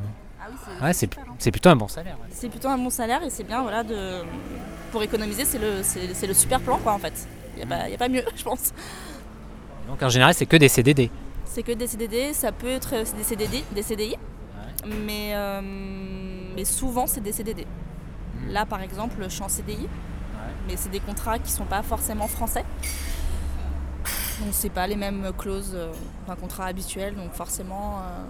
Ouais, 0.81 0.93
c'est 0.93 1.09
c'est 1.39 1.51
plutôt 1.51 1.69
un 1.69 1.75
bon 1.75 1.87
salaire. 1.87 2.15
ouais. 2.21 2.27
C'est 2.31 2.49
plutôt 2.49 2.67
un 2.69 2.77
bon 2.77 2.89
salaire 2.89 3.23
et 3.23 3.29
c'est 3.29 3.43
bien 3.43 3.61
voilà, 3.61 3.83
de... 3.83 4.21
pour 4.91 5.03
économiser, 5.03 5.45
c'est 5.45 5.59
le, 5.59 5.81
c'est, 5.83 6.13
c'est 6.13 6.27
le 6.27 6.33
super 6.33 6.59
plan 6.61 6.77
quoi 6.77 6.93
en 6.93 6.99
fait. 6.99 7.27
Il 7.55 7.65
n'y 7.65 7.71
a, 7.73 7.77
pas- 7.77 7.89
y 7.89 7.93
a 7.95 7.97
pas 7.97 8.09
mieux, 8.09 8.23
je 8.35 8.43
pense. 8.43 8.73
Donc 9.87 10.01
en 10.01 10.09
général, 10.09 10.33
c'est 10.33 10.45
que 10.45 10.57
des 10.57 10.69
CDD. 10.69 11.09
C'est 11.45 11.63
que 11.63 11.71
des 11.73 11.87
CDD, 11.87 12.33
ça 12.33 12.51
peut 12.51 12.69
être 12.69 12.91
des 13.15 13.23
CDD, 13.23 13.63
des 13.75 13.83
CDI, 13.83 14.15
mais, 15.05 15.31
euh, 15.35 15.61
mais 16.55 16.65
souvent 16.65 17.05
c'est 17.07 17.21
des 17.21 17.31
CDD. 17.33 17.67
Là 18.49 18.65
par 18.65 18.81
exemple, 18.81 19.15
je 19.21 19.29
suis 19.29 19.43
en 19.43 19.49
CDI, 19.49 19.87
mais 20.67 20.75
c'est 20.77 20.89
des 20.89 20.99
contrats 20.99 21.37
qui 21.39 21.51
sont 21.51 21.65
pas 21.65 21.83
forcément 21.83 22.27
français. 22.27 22.65
Donc 24.39 24.49
c'est 24.51 24.71
pas 24.71 24.87
les 24.87 24.95
mêmes 24.95 25.31
clauses 25.37 25.73
euh, 25.75 25.91
d'un 26.27 26.35
contrat 26.35 26.65
habituel, 26.65 27.15
donc 27.15 27.33
forcément 27.33 27.99
euh, 27.99 28.23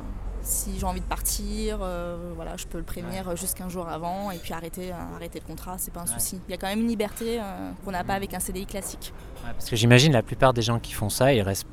si 0.44 0.78
j'ai 0.78 0.86
envie 0.86 1.00
de 1.00 1.06
partir, 1.06 1.80
euh, 1.82 2.32
voilà, 2.36 2.58
je 2.58 2.66
peux 2.66 2.78
le 2.78 2.84
prévenir 2.84 3.36
juste 3.36 3.58
15 3.58 3.72
jours 3.72 3.88
avant 3.88 4.30
et 4.32 4.38
puis 4.38 4.54
arrêter, 4.54 4.92
euh, 4.92 5.16
arrêter 5.16 5.40
le 5.40 5.46
contrat, 5.48 5.76
c'est 5.78 5.92
pas 5.94 6.02
un 6.02 6.04
Ouais. 6.04 6.10
souci. 6.20 6.40
Il 6.48 6.52
y 6.52 6.54
a 6.54 6.58
quand 6.58 6.68
même 6.68 6.82
une 6.82 6.88
liberté 6.88 7.40
euh, 7.40 7.72
qu'on 7.86 7.92
n'a 7.92 8.04
pas 8.04 8.14
avec 8.14 8.34
un 8.34 8.40
CDI 8.40 8.66
classique. 8.66 9.14
Ouais, 9.44 9.52
parce 9.54 9.70
que 9.70 9.76
j'imagine 9.76 10.12
la 10.14 10.22
plupart 10.22 10.54
des 10.54 10.62
gens 10.62 10.80
qui 10.80 10.94
font 10.94 11.10
ça, 11.10 11.34
ils 11.34 11.42
restent, 11.42 11.68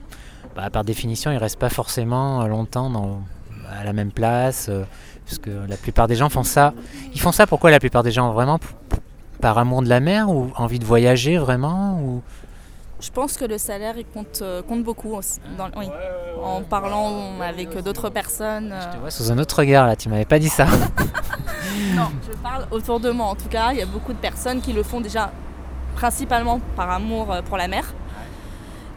bah, 0.57 0.71
par 0.71 0.85
définition, 0.85 1.31
ils 1.33 1.37
restent 1.39 1.59
pas 1.59 1.69
forcément 1.71 2.47
longtemps 2.47 2.91
dans, 2.91 3.23
à 3.71 3.85
la 3.85 3.93
même 3.93 4.13
place. 4.13 4.69
euh, 4.69 4.85
parce 5.27 5.39
que 5.39 5.51
la 5.69 5.77
plupart 5.77 6.09
des 6.09 6.17
gens 6.17 6.29
font 6.29 6.43
ça. 6.43 6.75
Ils 7.15 7.21
font 7.21 7.31
ça 7.33 7.47
pourquoi 7.47 7.71
la 7.71 7.79
plupart 7.79 8.03
des 8.03 8.11
gens 8.11 8.33
Vraiment? 8.33 8.59
Par 9.41 9.57
amour 9.59 9.83
de 9.83 9.89
la 9.89 10.01
mer 10.01 10.29
ou 10.29 10.51
envie 10.57 10.79
de 10.79 10.85
voyager 10.85 11.39
vraiment 11.39 12.01
ou... 12.01 12.23
Je 13.01 13.11
pense 13.11 13.37
que 13.37 13.45
le 13.45 13.57
salaire 13.59 13.97
il 13.97 14.05
compte, 14.05 14.41
euh, 14.43 14.63
compte 14.63 14.83
beaucoup 14.85 15.15
aussi, 15.15 15.41
dans- 15.57 15.71
oui. 15.79 15.89
en 16.43 16.63
parlant 16.63 17.41
avec 17.41 17.77
d'autres 17.83 18.11
personnes. 18.11 18.75
Je 18.79 18.89
te 18.89 18.97
euh, 18.97 19.01
vois 19.01 19.11
sous 19.11 19.31
un 19.33 19.39
autre 19.39 19.59
regard 19.59 19.87
là, 19.87 19.97
tu 19.97 20.09
m'avais 20.09 20.25
pas 20.27 20.39
dit 20.39 20.49
ça. 20.51 20.67
Non, 21.95 22.11
je 22.27 22.37
parle 22.39 22.67
autour 22.71 23.01
de 23.01 23.11
moi 23.11 23.27
en 23.27 23.35
tout 23.35 23.49
cas. 23.49 23.73
Il 23.73 23.79
y 23.79 23.83
a 23.83 23.87
beaucoup 23.87 24.13
de 24.13 24.19
personnes 24.19 24.61
qui 24.61 24.73
le 24.73 24.83
font 24.83 25.01
déjà 25.01 25.33
principalement 25.97 26.61
par 26.77 26.91
amour 26.91 27.33
euh, 27.33 27.43
pour 27.43 27.57
la 27.57 27.69
mer. 27.69 27.93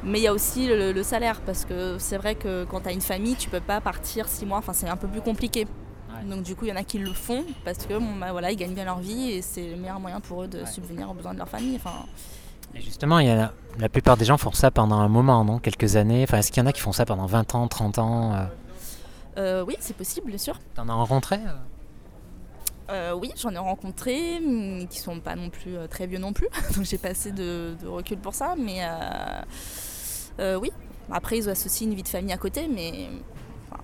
Mais 0.03 0.19
il 0.19 0.23
y 0.23 0.27
a 0.27 0.33
aussi 0.33 0.67
le, 0.67 0.91
le 0.91 1.03
salaire, 1.03 1.39
parce 1.45 1.63
que 1.63 1.95
c'est 1.97 2.17
vrai 2.17 2.35
que 2.35 2.65
quand 2.65 2.81
tu 2.81 2.89
as 2.89 2.91
une 2.91 2.99
famille, 3.01 3.35
tu 3.35 3.49
peux 3.49 3.61
pas 3.61 3.79
partir 3.79 4.27
six 4.27 4.45
mois, 4.45 4.57
enfin 4.57 4.73
c'est 4.73 4.87
un 4.89 4.97
peu 4.97 5.07
plus 5.07 5.21
compliqué. 5.21 5.65
Donc 6.29 6.43
du 6.43 6.55
coup, 6.55 6.65
il 6.65 6.69
y 6.69 6.71
en 6.73 6.75
a 6.77 6.83
qui 6.83 6.99
le 6.99 7.11
font 7.13 7.43
parce 7.65 7.79
que 7.85 7.93
bon, 7.97 8.15
bah, 8.19 8.31
voilà, 8.31 8.51
ils 8.51 8.55
gagnent 8.57 8.73
bien 8.73 8.85
leur 8.85 8.99
vie 8.99 9.31
et 9.31 9.41
c'est 9.41 9.69
le 9.69 9.75
meilleur 9.77 9.99
moyen 9.99 10.19
pour 10.19 10.43
eux 10.43 10.47
de 10.47 10.59
Ouais. 10.59 10.65
subvenir 10.65 11.09
aux 11.09 11.13
besoins 11.13 11.33
de 11.33 11.39
leur 11.39 11.49
famille. 11.49 11.75
Enfin, 11.77 11.95
Et 12.75 12.81
justement, 12.81 13.19
il 13.19 13.27
y 13.27 13.31
a, 13.31 13.53
la 13.79 13.89
plupart 13.89 14.17
des 14.17 14.25
gens 14.25 14.37
font 14.37 14.51
ça 14.51 14.71
pendant 14.71 14.97
un 14.97 15.07
moment, 15.07 15.43
non? 15.43 15.59
Quelques 15.59 15.95
années? 15.95 16.23
Enfin, 16.23 16.37
est-ce 16.39 16.51
qu'il 16.51 16.61
y 16.61 16.65
en 16.65 16.69
a 16.69 16.73
qui 16.73 16.81
font 16.81 16.91
ça 16.91 17.05
pendant 17.05 17.25
20 17.25 17.55
ans, 17.55 17.67
30 17.67 17.99
ans 17.99 18.33
euh? 18.33 18.45
Euh, 19.37 19.65
oui, 19.65 19.75
c'est 19.79 19.95
possible, 19.95 20.27
bien 20.27 20.37
sûr. 20.37 20.59
T'en 20.75 20.89
as 20.89 20.93
rencontré 20.93 21.35
euh? 21.35 21.53
Euh, 22.91 23.13
oui, 23.13 23.31
j'en 23.37 23.51
ai 23.51 23.57
rencontré, 23.57 24.37
hum, 24.37 24.87
qui 24.87 24.99
sont 24.99 25.19
pas 25.19 25.35
non 25.35 25.49
plus 25.49 25.75
euh, 25.77 25.87
très 25.87 26.05
vieux 26.05 26.19
non 26.19 26.33
plus, 26.33 26.49
donc 26.75 26.83
j'ai 26.83 26.97
pas 26.97 27.09
assez 27.09 27.31
de, 27.31 27.75
de 27.81 27.87
recul 27.87 28.17
pour 28.17 28.33
ça, 28.33 28.55
mais 28.57 28.81
oui. 30.39 30.71
Après, 31.11 31.37
ils 31.37 31.49
associent 31.49 31.87
une 31.87 31.95
vie 31.95 32.03
de 32.03 32.07
famille 32.07 32.33
à 32.33 32.37
côté, 32.37 32.67
mais 32.67 33.09
enfin, 33.69 33.83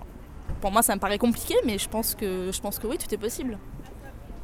pour 0.60 0.70
moi, 0.70 0.82
ça 0.82 0.94
me 0.94 1.00
paraît 1.00 1.18
compliqué, 1.18 1.54
mais 1.66 1.78
je 1.78 1.88
pense 1.88 2.14
que, 2.14 2.50
je 2.52 2.60
pense 2.60 2.78
que 2.78 2.86
oui, 2.86 2.96
tout 2.96 3.12
est 3.12 3.18
possible. 3.18 3.58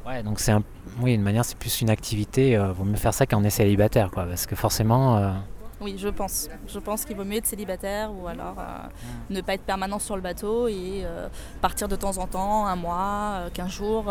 Ouais, 0.07 0.23
donc 0.23 0.39
c'est 0.39 0.53
un... 0.53 0.63
Oui, 1.01 1.15
une 1.15 1.23
manière, 1.23 1.45
c'est 1.45 1.59
plus 1.59 1.81
une 1.81 1.91
activité. 1.91 2.57
euh, 2.57 2.73
vaut 2.73 2.85
mieux 2.85 2.97
faire 2.97 3.13
ça 3.13 3.27
quand 3.27 3.39
on 3.41 3.45
est 3.45 3.51
célibataire, 3.51 4.11
quoi. 4.11 4.25
Parce 4.25 4.47
que 4.47 4.55
forcément... 4.55 5.17
euh, 5.17 5.33
Oui, 5.81 5.97
je 5.99 6.09
pense. 6.09 6.49
Je 6.69 6.79
pense 6.79 7.05
qu'il 7.05 7.17
vaut 7.17 7.25
mieux 7.25 7.39
être 7.39 7.47
célibataire 7.47 8.11
ou 8.13 8.29
alors 8.29 8.55
euh, 8.59 8.89
ne 9.31 9.41
pas 9.41 9.55
être 9.55 9.65
permanent 9.65 9.99
sur 9.99 10.15
le 10.15 10.23
bateau 10.23 10.69
et 10.69 11.03
euh, 11.05 11.27
partir 11.61 11.89
de 11.89 11.97
temps 11.97 12.19
en 12.19 12.27
temps, 12.29 12.67
un 12.67 12.77
mois, 12.77 13.41
15 13.53 13.69
jours. 13.71 14.05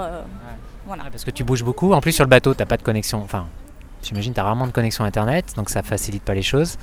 Voilà. 0.86 1.04
Ouais, 1.04 1.10
parce 1.10 1.24
que 1.24 1.32
tu 1.32 1.44
bouges 1.46 1.64
beaucoup. 1.64 1.94
En 1.94 2.02
plus, 2.02 2.12
sur 2.12 2.26
le 2.26 2.30
bateau, 2.30 2.54
t'as 2.54 2.66
pas 2.66 2.78
de 2.78 2.84
connexion. 2.84 3.22
Enfin, 3.24 3.48
j'imagine 4.04 4.34
t'as 4.34 4.44
rarement 4.44 4.68
de 4.68 4.72
connexion 4.74 5.06
internet, 5.06 5.54
donc 5.56 5.70
ça 5.70 5.82
facilite 5.82 6.24
pas 6.24 6.34
les 6.34 6.44
choses. 6.44 6.78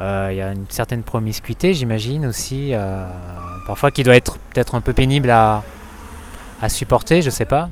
Il 0.00 0.34
y 0.34 0.40
a 0.42 0.50
une 0.50 0.66
certaine 0.70 1.04
promiscuité, 1.04 1.72
j'imagine 1.72 2.26
aussi, 2.26 2.72
parfois 3.68 3.92
qui 3.92 4.02
doit 4.02 4.16
être 4.16 4.38
peut-être 4.52 4.74
un 4.74 4.80
peu 4.80 4.92
pénible 4.92 5.30
à, 5.30 5.62
à 6.60 6.68
supporter, 6.68 7.22
je 7.22 7.30
sais 7.30 7.44
pas. 7.44 7.70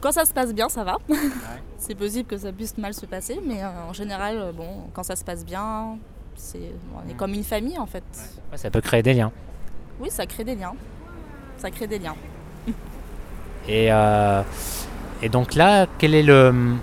Quand 0.00 0.12
ça 0.12 0.24
se 0.24 0.32
passe 0.32 0.54
bien, 0.54 0.68
ça 0.68 0.82
va. 0.84 0.98
c'est 1.78 1.94
possible 1.94 2.26
que 2.26 2.36
ça 2.38 2.52
puisse 2.52 2.76
mal 2.78 2.94
se 2.94 3.04
passer, 3.06 3.38
mais 3.46 3.62
euh, 3.62 3.68
en 3.88 3.92
général, 3.92 4.36
euh, 4.38 4.52
bon, 4.52 4.68
quand 4.94 5.02
ça 5.02 5.14
se 5.16 5.24
passe 5.24 5.44
bien, 5.44 5.98
c'est, 6.36 6.72
on 6.94 7.08
est 7.08 7.14
Mm. 7.14 7.16
comme 7.16 7.34
une 7.34 7.44
famille 7.44 7.78
en 7.78 7.86
fait. 7.86 8.04
Ouais, 8.50 8.56
ça 8.58 8.70
peut 8.70 8.80
créer 8.80 9.02
des 9.02 9.14
liens. 9.14 9.30
Oui, 10.00 10.08
ça 10.10 10.24
crée 10.26 10.44
des 10.44 10.54
liens. 10.54 10.72
Ça 11.58 11.70
crée 11.70 11.86
des 11.86 11.98
liens. 11.98 12.14
Et, 13.68 13.92
euh, 13.92 14.42
et 15.20 15.28
donc 15.28 15.54
là, 15.54 15.86
quel 15.98 16.14
est 16.14 16.22
le 16.22 16.74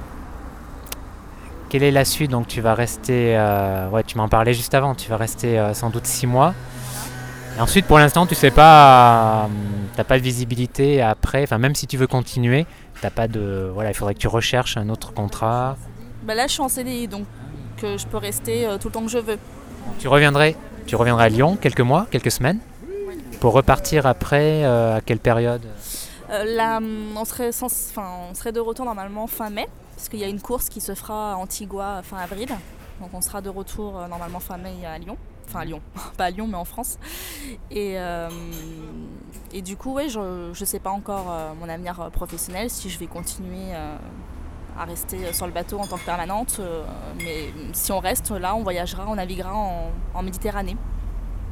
quelle 1.69 1.81
est 1.83 1.91
la 1.91 2.05
suite? 2.05 2.29
Donc 2.31 2.47
tu 2.47 2.61
vas 2.61 2.75
rester, 2.75 3.35
euh, 3.35 3.89
ouais, 3.89 4.03
tu 4.03 4.15
m'en 4.17 4.29
parlais 4.29 4.53
juste 4.53 4.73
avant. 4.75 4.93
Tu 4.93 5.09
vas 5.09 5.17
rester 5.17 5.57
euh, 5.59 5.73
sans 5.73 5.89
doute 5.89 6.05
six 6.05 6.27
mois. 6.27 6.53
Et 7.57 7.59
ensuite, 7.59 7.87
pour 7.87 7.97
l'instant, 7.97 8.27
tu 8.27 8.35
sais 8.35 8.51
pas, 8.51 9.45
euh, 9.45 9.47
t'as 9.95 10.03
pas 10.03 10.19
de 10.19 10.23
visibilité 10.23 11.01
après. 11.01 11.41
Enfin, 11.43 11.57
même 11.57 11.73
si 11.73 11.87
tu 11.87 11.97
veux 11.97 12.05
continuer, 12.05 12.67
t'as 13.01 13.09
pas 13.09 13.27
de, 13.27 13.71
voilà, 13.73 13.89
il 13.89 13.93
faudrait 13.95 14.13
que 14.13 14.19
tu 14.19 14.27
recherches 14.27 14.77
un 14.77 14.89
autre 14.89 15.11
contrat. 15.13 15.75
Bah 16.23 16.35
là, 16.35 16.45
je 16.45 16.53
suis 16.53 16.61
en 16.61 16.69
CDI, 16.69 17.07
donc 17.07 17.25
euh, 17.83 17.97
je 17.97 18.05
peux 18.05 18.17
rester 18.17 18.67
euh, 18.67 18.77
tout 18.77 18.89
le 18.89 18.93
temps 18.93 19.01
que 19.01 19.09
je 19.09 19.17
veux. 19.17 19.39
Tu 19.97 20.07
reviendrais, 20.07 20.55
tu 20.85 20.95
reviendrais 20.95 21.25
à 21.25 21.29
Lyon 21.29 21.57
quelques 21.59 21.81
mois, 21.81 22.05
quelques 22.11 22.29
semaines, 22.31 22.59
pour 23.39 23.53
repartir 23.53 24.05
après. 24.05 24.63
euh, 24.63 24.97
à 24.97 25.01
quelle 25.01 25.19
période? 25.19 25.63
Là, 26.29 26.79
on 26.81 27.25
serait, 27.25 27.51
sans- 27.53 27.67
on 27.97 28.35
serait 28.35 28.51
de 28.51 28.59
retour 28.59 28.85
normalement 28.85 29.25
fin 29.27 29.49
mai, 29.49 29.67
parce 29.95 30.09
qu'il 30.09 30.19
y 30.19 30.23
a 30.23 30.27
une 30.27 30.41
course 30.41 30.69
qui 30.69 30.81
se 30.81 30.93
fera 30.93 31.31
à 31.33 31.35
Antigua 31.37 32.01
fin 32.03 32.17
avril. 32.17 32.49
Donc 32.99 33.09
on 33.13 33.21
sera 33.21 33.41
de 33.41 33.49
retour 33.49 33.93
normalement 34.09 34.39
fin 34.41 34.57
mai 34.57 34.73
à 34.85 34.97
Lyon. 34.99 35.17
Enfin 35.47 35.59
à 35.61 35.65
Lyon, 35.65 35.81
pas 36.17 36.25
à 36.25 36.29
Lyon 36.29 36.47
mais 36.47 36.57
en 36.57 36.65
France. 36.65 36.97
Et, 37.71 37.93
euh, 37.97 38.29
et 39.53 39.61
du 39.61 39.77
coup, 39.77 39.93
ouais, 39.93 40.09
je 40.09 40.49
ne 40.49 40.65
sais 40.65 40.79
pas 40.79 40.89
encore 40.89 41.27
euh, 41.29 41.53
mon 41.59 41.69
avenir 41.69 41.99
euh, 42.01 42.09
professionnel, 42.09 42.69
si 42.69 42.89
je 42.89 42.99
vais 42.99 43.07
continuer 43.07 43.73
à 44.79 44.85
rester 44.85 45.33
sur 45.33 45.47
le 45.47 45.53
bateau 45.53 45.79
en 45.79 45.87
tant 45.87 45.97
que 45.97 46.05
permanente. 46.05 46.61
mais 47.17 47.51
si 47.73 47.91
on 47.91 47.99
reste 47.99 48.31
là, 48.31 48.55
on 48.55 48.63
voyagera, 48.63 49.05
on 49.07 49.15
naviguera 49.15 49.53
en, 49.53 50.23
Méditerranée 50.23 50.77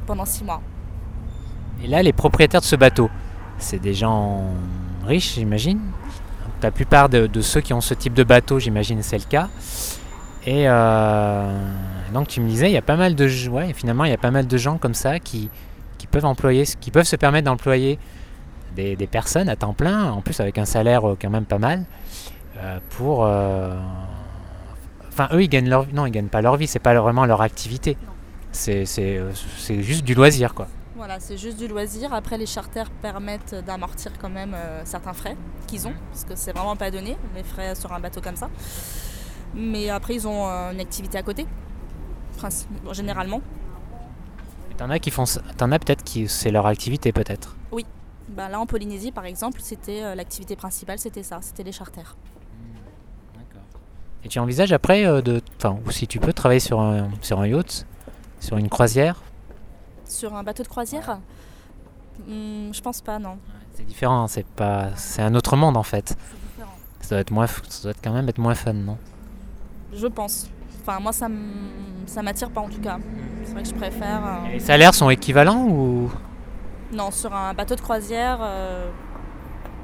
pendant 0.06 0.24
six 0.24 0.44
mois. 0.44 0.60
Et 1.82 1.88
là, 1.88 2.02
les 2.02 2.12
propriétaires 2.12 2.60
de 2.60 2.66
ce 2.66 2.76
bateau, 2.76 3.10
c'est 3.58 3.80
des 3.80 3.94
gens 3.94 4.44
riches, 5.04 5.34
j'imagine. 5.34 5.80
La 6.62 6.70
plupart 6.70 7.08
de, 7.08 7.26
de 7.26 7.40
ceux 7.40 7.60
qui 7.60 7.72
ont 7.72 7.80
ce 7.80 7.94
type 7.94 8.14
de 8.14 8.24
bateau, 8.24 8.58
j'imagine, 8.58 9.02
c'est 9.02 9.18
le 9.18 9.24
cas. 9.24 9.48
Et 10.46 10.68
donc, 12.12 12.28
tu 12.28 12.40
me 12.40 12.48
disais, 12.48 12.68
il 12.68 12.72
y 12.72 12.78
a 12.78 12.82
pas 12.82 12.96
mal 12.96 13.14
de, 13.14 13.28
finalement, 13.74 14.04
il 14.04 14.10
y 14.10 14.14
a 14.14 14.18
pas 14.18 14.30
mal 14.30 14.46
de 14.46 14.56
gens 14.56 14.78
comme 14.78 14.94
ça 14.94 15.18
qui, 15.18 15.50
qui 15.98 16.06
peuvent 16.06 16.24
employer, 16.24 16.64
qui 16.80 16.90
peuvent 16.90 17.06
se 17.06 17.16
permettre 17.16 17.46
d'employer 17.46 17.98
des, 18.74 18.96
personnes 19.10 19.48
à 19.48 19.56
temps 19.56 19.72
plein, 19.72 20.10
en 20.12 20.20
plus 20.20 20.38
avec 20.40 20.58
un 20.58 20.64
salaire 20.66 21.08
euh, 21.08 21.18
quand 21.20 21.30
même 21.30 21.46
pas 21.46 21.58
mal, 21.58 21.84
euh, 22.58 22.78
pour. 22.90 23.24
euh, 23.24 23.74
Enfin, 25.08 25.28
eux, 25.32 25.42
ils 25.42 25.48
gagnent 25.48 25.70
leur, 25.70 25.86
non, 25.94 26.04
ils 26.04 26.10
gagnent 26.10 26.28
pas 26.28 26.42
leur 26.42 26.58
vie, 26.58 26.66
c'est 26.66 26.78
pas 26.78 26.94
vraiment 26.94 27.24
leur 27.24 27.40
activité. 27.40 27.96
C'est 28.52 28.84
juste 29.80 30.04
du 30.04 30.14
loisir, 30.14 30.52
quoi. 30.52 30.68
Voilà, 30.94 31.20
c'est 31.20 31.38
juste 31.38 31.56
du 31.58 31.68
loisir. 31.68 32.12
Après, 32.12 32.36
les 32.36 32.44
charters 32.44 32.90
permettent 32.90 33.54
d'amortir 33.66 34.12
quand 34.20 34.28
même 34.28 34.54
certains 34.84 35.14
frais 35.14 35.34
qu'ils 35.66 35.88
ont, 35.88 35.94
parce 36.10 36.24
que 36.26 36.34
c'est 36.34 36.52
vraiment 36.52 36.76
pas 36.76 36.90
donné, 36.90 37.16
les 37.34 37.42
frais 37.42 37.74
sur 37.74 37.94
un 37.94 38.00
bateau 38.00 38.20
comme 38.20 38.36
ça. 38.36 38.50
Mais 39.54 39.88
après, 39.88 40.16
ils 40.16 40.28
ont 40.28 40.44
une 40.44 40.80
activité 40.80 41.16
à 41.16 41.22
côté, 41.22 41.46
généralement. 42.92 43.40
T'en 44.76 44.90
as 44.90 44.98
qui 44.98 45.10
font, 45.10 45.24
t'en 45.56 45.72
as 45.72 45.78
peut-être 45.78 46.04
qui 46.04 46.28
c'est 46.28 46.50
leur 46.50 46.66
activité 46.66 47.12
peut-être. 47.12 47.56
Bah, 48.28 48.48
là, 48.48 48.58
en 48.60 48.66
Polynésie, 48.66 49.12
par 49.12 49.24
exemple, 49.24 49.60
c'était 49.62 50.02
euh, 50.02 50.14
l'activité 50.14 50.56
principale, 50.56 50.98
c'était 50.98 51.22
ça, 51.22 51.38
c'était 51.40 51.62
les 51.62 51.72
charters. 51.72 52.16
Et 54.24 54.28
tu 54.28 54.40
envisages 54.40 54.72
après 54.72 55.06
euh, 55.06 55.22
de, 55.22 55.40
enfin, 55.56 55.78
ou 55.86 55.90
si 55.92 56.08
tu 56.08 56.18
peux 56.18 56.32
travailler 56.32 56.60
sur 56.60 56.80
un, 56.80 57.08
sur 57.22 57.40
un 57.40 57.46
yacht, 57.46 57.86
sur 58.40 58.56
une 58.56 58.68
croisière? 58.68 59.22
Sur 60.04 60.34
un 60.34 60.42
bateau 60.42 60.64
de 60.64 60.68
croisière? 60.68 61.20
Hmm, 62.26 62.72
Je 62.72 62.80
pense 62.82 63.00
pas, 63.00 63.18
non. 63.20 63.38
C'est 63.74 63.86
différent, 63.86 64.24
hein, 64.24 64.28
c'est 64.28 64.46
pas, 64.46 64.90
c'est 64.96 65.22
un 65.22 65.34
autre 65.34 65.56
monde 65.56 65.76
en 65.76 65.82
fait. 65.84 66.08
C'est 66.08 66.48
différent. 66.48 66.74
Ça 67.00 67.08
doit 67.10 67.20
être 67.20 67.30
moins, 67.30 67.46
ça 67.46 67.82
doit 67.84 67.90
être 67.92 68.02
quand 68.02 68.12
même 68.12 68.28
être 68.28 68.38
moins 68.38 68.54
fun, 68.56 68.72
non? 68.72 68.98
Je 69.94 70.08
pense. 70.08 70.50
Enfin, 70.86 71.00
moi, 71.00 71.12
ça 71.12 72.22
m'attire 72.22 72.50
pas 72.50 72.60
en 72.60 72.68
tout 72.68 72.80
cas. 72.80 72.98
C'est 73.44 73.52
vrai 73.52 73.62
que 73.62 73.68
je 73.68 73.74
préfère. 73.74 74.20
euh, 74.24 74.52
Les 74.52 74.60
salaires 74.60 74.94
sont 74.94 75.10
équivalents 75.10 75.64
ou? 75.66 76.10
Non, 76.92 77.10
sur 77.10 77.34
un 77.34 77.52
bateau 77.54 77.74
de 77.74 77.80
croisière, 77.80 78.38
euh, 78.40 78.88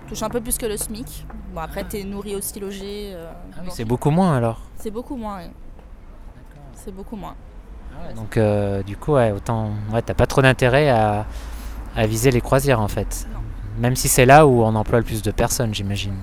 touche 0.08 0.22
un 0.22 0.28
peu 0.28 0.40
plus 0.40 0.56
que 0.58 0.66
le 0.66 0.76
SMIC. 0.76 1.26
Bon, 1.52 1.60
après, 1.60 1.82
t'es 1.84 2.04
nourri 2.04 2.36
aussi, 2.36 2.60
logé. 2.60 3.12
euh, 3.14 3.26
donc 3.56 3.72
c'est 3.72 3.84
beaucoup 3.84 4.10
moins 4.10 4.36
alors. 4.36 4.60
c'est 4.76 4.90
beaucoup 4.92 5.16
moins, 5.16 5.38
oui. 5.38 5.50
C'est 6.74 6.94
beaucoup 6.94 7.16
moins. 7.16 7.34
Donc 8.16 8.38
du 8.86 8.96
coup, 8.96 9.12
ouais, 9.14 9.32
autant, 9.32 9.70
ouais, 9.92 10.02
t'as 10.02 10.14
pas 10.14 10.26
trop 10.26 10.40
d'intérêt 10.42 10.88
à, 10.88 11.26
à 11.96 12.06
viser 12.06 12.30
les 12.30 12.40
croisières 12.40 12.80
en 12.80 12.88
fait. 12.88 13.26
Non. 13.32 13.40
Même 13.80 13.96
si 13.96 14.08
c'est 14.08 14.24
là 14.26 14.46
où 14.46 14.62
on 14.62 14.74
emploie 14.74 14.98
le 14.98 15.04
plus 15.04 15.22
de 15.22 15.30
personnes, 15.30 15.74
j'imagine. 15.74 16.14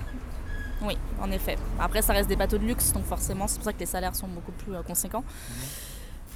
Oui, 0.82 0.96
en 1.20 1.30
effet. 1.30 1.56
Après, 1.78 2.02
ça 2.02 2.12
reste 2.12 2.28
des 2.28 2.36
bateaux 2.36 2.58
de 2.58 2.64
luxe, 2.66 2.92
donc 2.92 3.04
forcément, 3.04 3.46
c'est 3.46 3.56
pour 3.56 3.64
ça 3.64 3.72
que 3.72 3.80
les 3.80 3.86
salaires 3.86 4.14
sont 4.14 4.28
beaucoup 4.28 4.52
plus 4.52 4.74
euh, 4.74 4.82
conséquents. 4.82 5.24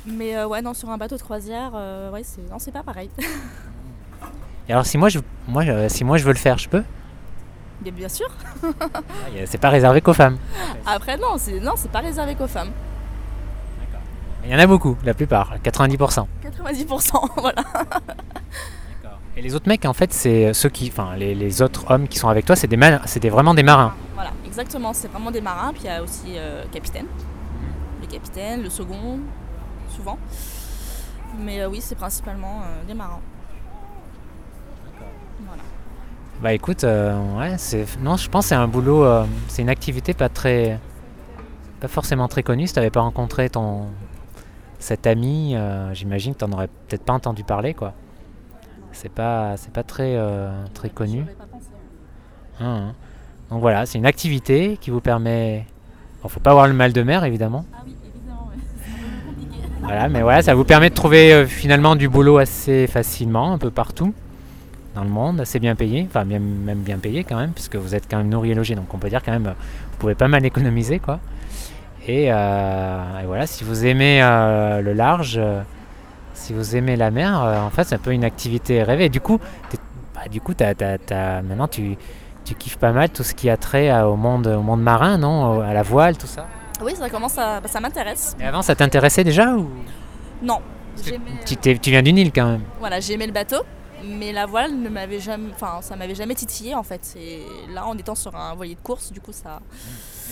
Mais 0.07 0.37
euh, 0.37 0.47
ouais, 0.47 0.61
non, 0.61 0.75
sur 0.75 0.91
un 0.91 0.99
bateau 0.99 1.17
de 1.17 1.23
croisière, 1.23 1.73
euh, 1.75 2.11
ouais, 2.11 2.23
c'est 2.25 2.43
non, 2.51 2.59
c'est 2.59 2.73
pas 2.73 2.83
pareil. 2.83 3.11
Et 4.69 4.73
alors 4.73 4.87
si 4.87 4.97
moi 4.97 5.09
je, 5.11 5.19
moi, 5.47 5.63
euh, 5.65 5.89
si 5.89 6.05
moi 6.05 6.17
je 6.17 6.25
veux 6.25 6.33
le 6.33 6.39
faire, 6.39 6.59
je 6.59 6.69
peux? 6.69 6.83
Bien 7.83 8.09
sûr. 8.09 8.27
Ah, 8.63 8.87
C'est 9.45 9.59
pas 9.59 9.69
réservé 9.69 10.01
qu'aux 10.01 10.15
femmes. 10.15 10.39
Après, 10.87 11.19
non, 11.19 11.37
c'est 11.37 11.61
non, 11.61 11.73
c'est 11.77 11.91
pas 11.91 12.01
réservé 12.01 12.35
qu'aux 12.35 12.47
femmes. 12.47 12.71
Il 14.45 14.51
y 14.51 14.55
en 14.55 14.59
a 14.59 14.67
beaucoup, 14.67 14.97
la 15.05 15.15
plupart, 15.15 15.55
90%. 15.63 16.27
90%, 16.45 17.29
voilà. 17.41 17.63
Et 19.37 19.43
les 19.43 19.55
autres 19.55 19.69
mecs, 19.69 19.85
en 19.85 19.93
fait, 19.93 20.13
c'est 20.13 20.53
ceux 20.55 20.69
qui, 20.69 20.89
enfin, 20.89 21.17
les, 21.17 21.35
les 21.35 21.61
autres 21.61 21.91
hommes 21.91 22.07
qui 22.07 22.19
sont 22.19 22.29
avec 22.29 22.45
toi, 22.47 22.55
c'est 22.55 22.69
des, 22.69 22.77
des- 22.77 23.31
vraiment 23.31 23.53
des 23.55 23.65
marins. 23.65 23.93
Voilà, 24.15 24.31
exactement. 24.47 24.93
C'est 24.93 25.09
vraiment 25.09 25.31
des 25.33 25.41
marins. 25.41 25.73
Puis 25.73 25.83
il 25.85 25.87
y 25.87 25.91
a 25.91 26.03
aussi 26.03 26.37
euh, 26.37 26.63
capitaine. 26.73 27.07
Le 28.01 28.07
capitaine, 28.07 28.63
le 28.63 28.71
second, 28.71 29.19
souvent. 29.89 30.19
Mais 31.41 31.61
euh, 31.61 31.69
oui, 31.69 31.81
c'est 31.81 31.97
principalement 31.97 32.61
euh, 32.63 32.87
des 32.87 32.95
marins. 32.95 33.21
Voilà. 35.45 35.63
Bah 36.41 36.53
écoute, 36.53 36.85
euh, 36.85 37.19
ouais, 37.39 37.57
c'est, 37.59 37.87
non, 38.01 38.17
je 38.17 38.29
pense 38.31 38.45
que 38.45 38.49
c'est 38.51 38.55
un 38.55 38.69
boulot, 38.69 39.05
c'est 39.49 39.63
une 39.63 39.69
activité 39.69 40.15
pas 40.15 40.29
très, 40.29 40.79
pas 41.81 41.89
forcément 41.89 42.29
très 42.29 42.43
connue. 42.45 42.67
Si 42.69 42.75
t'avais 42.75 42.91
pas 42.91 43.01
rencontré 43.01 43.51
ton, 43.51 43.87
cet 44.79 45.07
ami, 45.09 45.57
j'imagine 45.93 46.35
que 46.35 46.39
t'en 46.41 46.53
aurais 46.53 46.69
peut-être 46.69 47.05
pas 47.05 47.13
entendu 47.15 47.43
parler, 47.45 47.75
quoi. 47.75 47.95
C'est 48.95 49.11
pas, 49.13 49.57
c'est 49.57 49.73
pas 49.73 49.83
très, 49.83 50.15
euh, 50.17 50.51
très 50.73 50.89
connu. 50.89 51.25
Pas 51.25 51.45
pensé. 51.51 51.67
Hein, 52.61 52.65
hein. 52.65 52.95
Donc 53.51 53.61
voilà, 53.61 53.87
c'est 53.87 53.99
une 53.99 54.07
activité 54.07 54.79
qui 54.81 54.91
vous 54.91 55.01
permet. 55.01 55.67
Bon, 56.23 56.29
faut 56.29 56.41
pas 56.41 56.51
avoir 56.51 56.69
le 56.69 56.75
mal 56.75 56.93
de 56.93 57.03
mer 57.03 57.25
évidemment. 57.25 57.67
Ah 57.75 57.83
oui, 57.85 57.97
évidemment, 58.07 58.49
ouais. 58.51 59.59
Voilà, 59.83 60.09
mais 60.09 60.23
voilà, 60.23 60.43
ça 60.43 60.55
vous 60.55 60.65
permet 60.65 60.91
de 60.91 60.95
trouver 60.95 61.35
euh, 61.35 61.47
finalement 61.47 61.97
du 61.97 62.09
boulot 62.09 62.39
assez 62.39 62.87
facilement, 62.87 63.53
un 63.53 63.59
peu 63.59 63.71
partout 63.71 64.15
dans 64.95 65.03
le 65.03 65.11
monde, 65.11 65.41
assez 65.41 65.59
bien 65.59 65.75
payé, 65.75 66.07
enfin 66.09 66.25
bien, 66.25 66.39
même 66.39 66.79
bien 66.79 66.99
payé 66.99 67.25
quand 67.25 67.37
même, 67.37 67.51
puisque 67.51 67.75
vous 67.75 67.97
êtes 67.97 68.05
quand 68.09 68.19
même 68.19 68.29
nourri 68.29 68.53
et 68.53 68.55
logé, 68.55 68.77
donc 68.77 68.95
on 68.95 68.99
peut 68.99 69.09
dire 69.11 69.25
quand 69.25 69.33
même, 69.33 69.43
vous 69.43 69.99
pouvez 69.99 70.15
pas 70.15 70.29
mal 70.29 70.47
économiser 70.47 71.01
quoi. 71.01 71.19
Et, 72.07 72.33
euh, 72.33 73.21
et 73.21 73.27
voilà, 73.27 73.49
si 73.49 73.65
vous 73.65 73.87
aimez 73.87 74.21
le 74.21 74.93
large, 74.93 75.41
si 76.35 76.53
vous 76.53 76.77
aimez 76.77 76.97
la 76.97 77.11
mer, 77.11 77.43
euh, 77.43 77.61
en 77.61 77.71
fait 77.71 77.85
c'est 77.85 77.95
un 77.95 77.99
peu 77.99 78.13
une 78.13 78.25
activité 78.25 78.83
rêvée. 78.83 79.09
Du 79.09 79.21
coup, 79.21 79.39
bah, 80.15 80.29
du 80.31 80.41
coup, 80.41 80.55
t'as- 80.55 80.75
t'as- 80.75 80.99
t'as- 80.99 81.43
maintenant 81.43 81.69
tu, 81.69 81.97
tu 82.45 82.55
kiffes 82.55 82.77
pas 82.79 82.93
mal 82.93 83.09
tout 83.11 83.23
ce 83.23 83.35
qui 83.35 83.49
a 83.49 83.57
trait 83.57 83.89
à- 83.91 84.09
au 84.09 84.17
monde, 84.17 84.47
au 84.47 84.63
monde 84.63 84.83
marin, 84.83 85.17
non, 85.19 85.61
à 85.61 85.73
la 85.73 85.83
voile, 85.83 86.17
tout 86.19 86.27
ça. 86.27 86.47
Oui, 86.83 86.95
ça 86.97 87.09
commence 87.09 87.39
à. 87.39 87.61
bah, 87.61 87.69
ça 87.69 87.81
m'intéresse. 87.81 88.37
Et 88.41 88.45
avant, 88.45 88.61
ça 88.63 88.75
t'intéressait 88.75 89.25
déjà 89.25 89.55
ou? 89.55 89.69
Non. 90.43 90.59
Tu, 91.03 91.91
viens 91.91 92.03
du 92.03 92.13
Nil 92.13 92.31
quand 92.33 92.47
même. 92.47 92.63
Voilà, 92.79 93.01
j'aimais 93.01 93.27
le 93.27 93.33
bateau, 93.33 93.63
mais 94.05 94.33
la 94.33 94.47
voile 94.47 94.75
ne 94.77 94.89
m'avait 94.89 95.19
jamais. 95.21 95.49
Enfin, 95.55 95.79
ça 95.81 95.97
m'avait 95.97 96.15
jamais 96.15 96.35
titillé 96.35 96.75
en 96.75 96.83
fait. 96.83 97.15
Et 97.17 97.43
là, 97.73 97.87
en 97.87 97.97
étant 97.97 98.15
sur 98.15 98.35
un 98.37 98.55
voilier 98.55 98.75
de 98.77 98.81
course, 98.81 99.11
du 99.13 99.21
coup, 99.21 99.33
ça. 99.33 99.61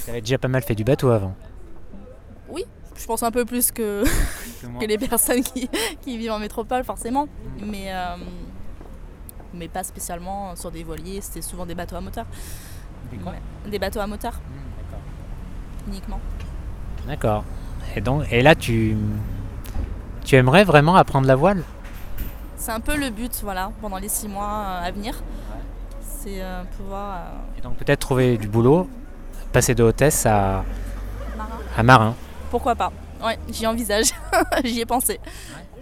Tu 0.04 0.10
avais 0.10 0.20
déjà 0.20 0.38
pas 0.38 0.48
mal 0.48 0.62
fait 0.62 0.74
du 0.74 0.84
bateau 0.84 1.10
avant. 1.10 1.34
Je 2.96 3.06
pense 3.06 3.22
un 3.22 3.30
peu 3.30 3.44
plus 3.44 3.70
que, 3.72 4.04
que 4.80 4.84
les 4.86 4.98
personnes 4.98 5.42
qui, 5.42 5.68
qui 6.02 6.16
vivent 6.18 6.32
en 6.32 6.38
métropole, 6.38 6.84
forcément. 6.84 7.28
Mais. 7.64 7.86
euh, 7.92 8.16
mais 9.54 9.68
pas 9.68 9.84
spécialement 9.84 10.56
sur 10.56 10.70
des 10.70 10.82
voiliers, 10.82 11.20
c'était 11.20 11.42
souvent 11.42 11.66
des 11.66 11.74
bateaux 11.74 11.96
à 11.96 12.00
moteur. 12.00 12.24
Ouais. 13.12 13.70
Des 13.70 13.78
bateaux 13.78 14.00
à 14.00 14.06
moteur 14.06 14.40
uniquement. 15.86 16.20
D'accord. 17.06 17.44
Et 17.94 18.00
donc, 18.00 18.24
et 18.32 18.40
là, 18.40 18.54
tu, 18.54 18.96
tu 20.24 20.36
aimerais 20.36 20.64
vraiment 20.64 20.96
apprendre 20.96 21.26
la 21.26 21.34
voile? 21.36 21.62
C'est 22.56 22.70
un 22.70 22.80
peu 22.80 22.96
le 22.96 23.10
but, 23.10 23.40
voilà, 23.42 23.72
pendant 23.82 23.98
les 23.98 24.08
six 24.08 24.26
mois 24.28 24.44
euh, 24.66 24.86
à 24.86 24.90
venir. 24.90 25.22
C'est 26.00 26.40
euh, 26.40 26.62
pouvoir. 26.78 27.16
euh, 27.16 27.58
Et 27.58 27.60
donc 27.60 27.76
peut-être 27.76 27.98
trouver 28.00 28.38
du 28.38 28.48
boulot, 28.48 28.88
passer 29.52 29.74
de 29.74 29.82
hôtesse 29.82 30.24
à, 30.24 30.64
marin. 31.36 31.58
à 31.76 31.82
marin. 31.82 32.14
Pourquoi 32.52 32.74
pas 32.74 32.92
Ouais, 33.24 33.38
j'y 33.48 33.66
envisage, 33.66 34.12
j'y 34.64 34.80
ai 34.80 34.84
pensé. 34.84 35.18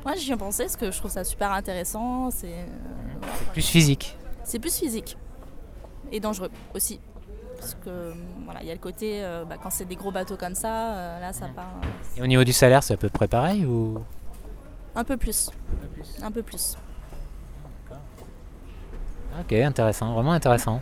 Ouais, 0.07 0.17
j'y 0.17 0.31
ai 0.31 0.37
pensé 0.37 0.63
parce 0.63 0.77
que 0.77 0.93
je 0.93 0.97
trouve 0.99 1.11
ça 1.11 1.25
super 1.25 1.51
intéressant. 1.51 2.31
C'est 2.31 2.47
euh, 2.47 3.27
Plus 3.53 3.67
physique. 3.67 4.17
c'est 4.45 4.61
plus 4.61 4.79
physique 4.79 5.17
et 6.13 6.21
dangereux 6.21 6.49
aussi. 6.73 7.01
Parce 7.59 7.75
que 7.85 8.15
voilà, 8.45 8.63
il 8.63 8.69
y 8.69 8.71
a 8.71 8.75
le 8.75 8.79
côté, 8.79 9.21
euh, 9.25 9.45
bah, 9.45 9.57
quand 9.61 9.71
c'est 9.71 9.85
des 9.85 9.97
gros 9.97 10.13
bateaux 10.13 10.37
comme 10.37 10.55
ça, 10.55 10.93
euh, 10.95 11.21
là 11.21 11.33
ça 11.33 11.47
part 11.49 11.73
euh, 11.83 12.19
Et 12.19 12.23
au 12.23 12.27
niveau 12.29 12.45
du 12.45 12.53
salaire, 12.53 12.85
c'est 12.85 12.95
à 12.95 12.97
peu 12.97 13.09
près 13.09 13.27
pareil 13.27 13.67
ou? 13.67 13.99
Un 14.95 15.03
peu 15.03 15.17
plus. 15.17 15.51
Un 16.23 16.31
peu 16.31 16.43
plus. 16.43 16.77
Ok, 19.41 19.53
intéressant, 19.55 20.15
vraiment 20.15 20.33
intéressant. 20.33 20.81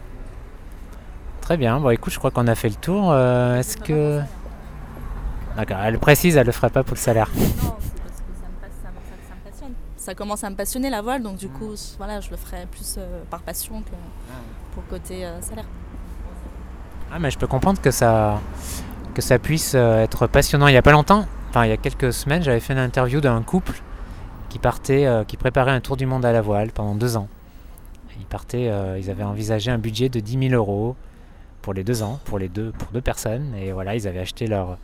Très 1.41 1.57
bien. 1.57 1.81
Bon, 1.81 1.89
écoute, 1.91 2.13
je 2.13 2.19
crois 2.19 2.31
qu'on 2.31 2.47
a 2.47 2.55
fait 2.55 2.69
le 2.69 2.75
tour. 2.75 3.11
Euh, 3.11 3.59
Est-ce 3.59 3.79
que 3.79 4.21
D'accord. 5.57 5.79
Elle 5.83 5.99
précise, 5.99 6.37
elle 6.37 6.47
le 6.47 6.53
ferait 6.53 6.71
pas 6.71 6.83
pour 6.85 6.95
le 6.95 7.01
salaire. 7.01 7.29
Non, 7.37 7.43
c'est 7.81 7.93
parce 8.03 8.21
que 8.21 8.35
ça 8.41 8.47
me, 8.49 8.61
passe- 8.61 8.71
ça 8.83 8.89
me- 8.91 9.29
ça 9.29 9.35
me 9.35 9.51
passionne. 9.51 9.73
Ça 9.97 10.15
commence 10.15 10.45
à 10.45 10.51
me 10.51 10.57
passionner 10.57 10.91
la 10.91 11.03
voile, 11.03 11.23
donc 11.23 11.37
du 11.37 11.49
coup, 11.49 11.73
voilà, 11.99 12.21
je 12.21 12.31
le 12.31 12.37
ferai 12.37 12.67
plus 12.71 12.95
euh, 12.99 13.23
par 13.31 13.41
passion 13.43 13.81
que 13.83 13.91
pour 14.73 14.83
le 14.87 14.91
côté 14.99 15.25
euh, 15.27 15.41
salaire. 15.43 15.65
Ah, 17.13 17.19
mais 17.19 17.31
je 17.31 17.39
peux 17.39 17.47
comprendre 17.47 17.81
que 17.81 17.91
ça, 17.91 18.41
que 19.15 19.23
ça 19.23 19.39
puisse 19.39 19.73
euh, 19.75 20.03
être 20.03 20.27
passionnant. 20.27 20.69
Il 20.69 20.73
n'y 20.73 20.77
a 20.79 20.83
pas 20.83 20.93
longtemps, 20.93 21.27
enfin 21.51 21.65
il 21.65 21.71
y 21.71 21.73
a 21.73 21.77
quelques 21.77 22.13
semaines, 22.13 22.43
j'avais 22.43 22.61
fait 22.61 22.75
une 22.75 22.79
interview 22.79 23.21
d'un 23.21 23.43
couple 23.43 23.81
qui 24.51 24.59
partait, 24.59 25.07
euh, 25.07 25.25
qui 25.25 25.37
préparait 25.37 25.73
un 25.73 25.81
tour 25.81 25.97
du 25.97 26.07
monde 26.07 26.25
à 26.25 26.33
la 26.33 26.41
voile 26.43 26.71
pendant 26.71 26.95
deux 26.95 27.17
ans. 27.17 27.29
Ils 28.21 28.27
partaient, 28.27 28.69
euh, 28.69 28.99
ils 28.99 29.11
avaient 29.11 29.23
envisagé 29.25 29.71
un 29.71 29.79
budget 29.79 30.09
de 30.09 30.21
10 30.21 30.49
000 30.51 30.55
euros 30.55 30.97
pour 31.63 31.73
les 31.73 31.83
deux 31.85 32.03
ans, 32.03 32.19
pour 32.25 32.39
les 32.39 32.49
deux, 32.49 32.73
pour 32.73 32.89
deux 32.93 33.01
personnes. 33.01 33.55
Et 33.55 33.73
voilà, 33.73 33.95
ils 33.95 34.07
avaient 34.09 34.19
acheté 34.21 34.47
leur 34.47 34.77